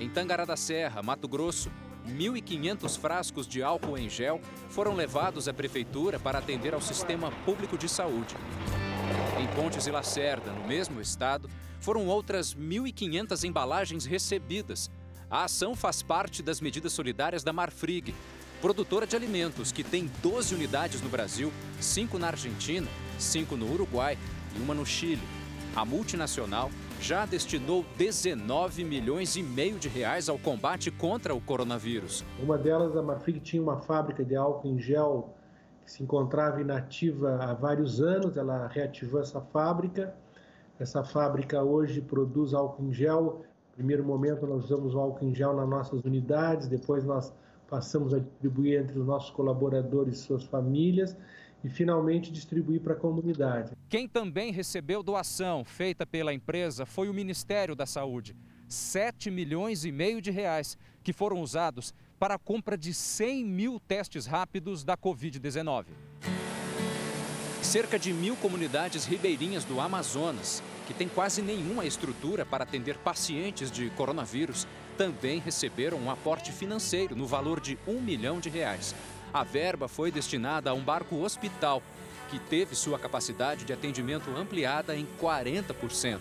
[0.00, 1.70] Em Tangará da Serra, Mato Grosso,
[2.08, 7.76] 1.500 frascos de álcool em gel foram levados à prefeitura para atender ao sistema público
[7.76, 8.34] de saúde.
[9.38, 14.90] Em Pontes e Lacerda, no mesmo estado, foram outras 1.500 embalagens recebidas.
[15.30, 18.14] A ação faz parte das medidas solidárias da Marfrig,
[18.62, 24.16] produtora de alimentos que tem 12 unidades no Brasil, 5 na Argentina, 5 no Uruguai
[24.56, 25.22] e uma no Chile.
[25.74, 32.24] A multinacional já destinou 19 milhões e meio de reais ao combate contra o coronavírus.
[32.40, 35.34] Uma delas, a Marfrig tinha uma fábrica de álcool em gel
[35.84, 38.36] que se encontrava inativa há vários anos.
[38.36, 40.14] Ela reativou essa fábrica.
[40.78, 43.44] Essa fábrica hoje produz álcool em gel.
[43.70, 47.32] No primeiro momento, nós usamos o álcool em gel nas nossas unidades, depois nós
[47.68, 51.16] passamos a distribuir entre os nossos colaboradores e suas famílias
[51.64, 53.72] e finalmente distribuir para a comunidade.
[53.88, 58.36] Quem também recebeu doação feita pela empresa foi o Ministério da Saúde.
[58.68, 63.80] 7 milhões e meio de reais que foram usados para a compra de 100 mil
[63.80, 65.86] testes rápidos da Covid-19.
[67.60, 73.70] Cerca de mil comunidades ribeirinhas do Amazonas, que têm quase nenhuma estrutura para atender pacientes
[73.70, 78.94] de coronavírus, também receberam um aporte financeiro no valor de um milhão de reais.
[79.32, 81.82] A verba foi destinada a um barco hospital,
[82.28, 86.18] que teve sua capacidade de atendimento ampliada em 40%.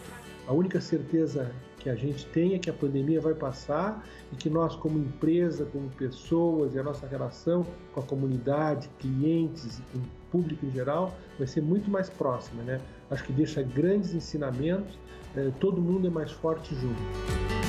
[0.48, 4.50] A única certeza que a gente tem é que a pandemia vai passar e que
[4.50, 9.98] nós, como empresa, como pessoas e a nossa relação com a comunidade, clientes e com
[9.98, 10.02] o
[10.32, 12.64] público em geral, vai ser muito mais próxima.
[12.64, 12.80] Né?
[13.10, 14.98] Acho que deixa grandes ensinamentos,
[15.36, 17.61] eh, todo mundo é mais forte junto.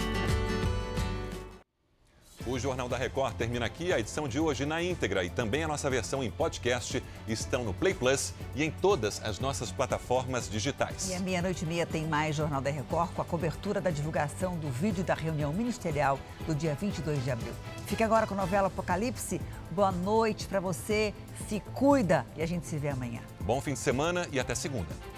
[2.45, 3.93] O Jornal da Record termina aqui.
[3.93, 7.73] A edição de hoje na íntegra e também a nossa versão em podcast estão no
[7.73, 11.09] Play Plus e em todas as nossas plataformas digitais.
[11.09, 14.57] E à meia-noite e meia tem mais Jornal da Record com a cobertura da divulgação
[14.57, 17.53] do vídeo da reunião ministerial do dia 22 de abril.
[17.87, 19.41] Fique agora com a novela Apocalipse.
[19.71, 21.15] Boa noite para você.
[21.49, 23.21] Se cuida e a gente se vê amanhã.
[23.41, 25.12] Bom fim de semana e até segunda.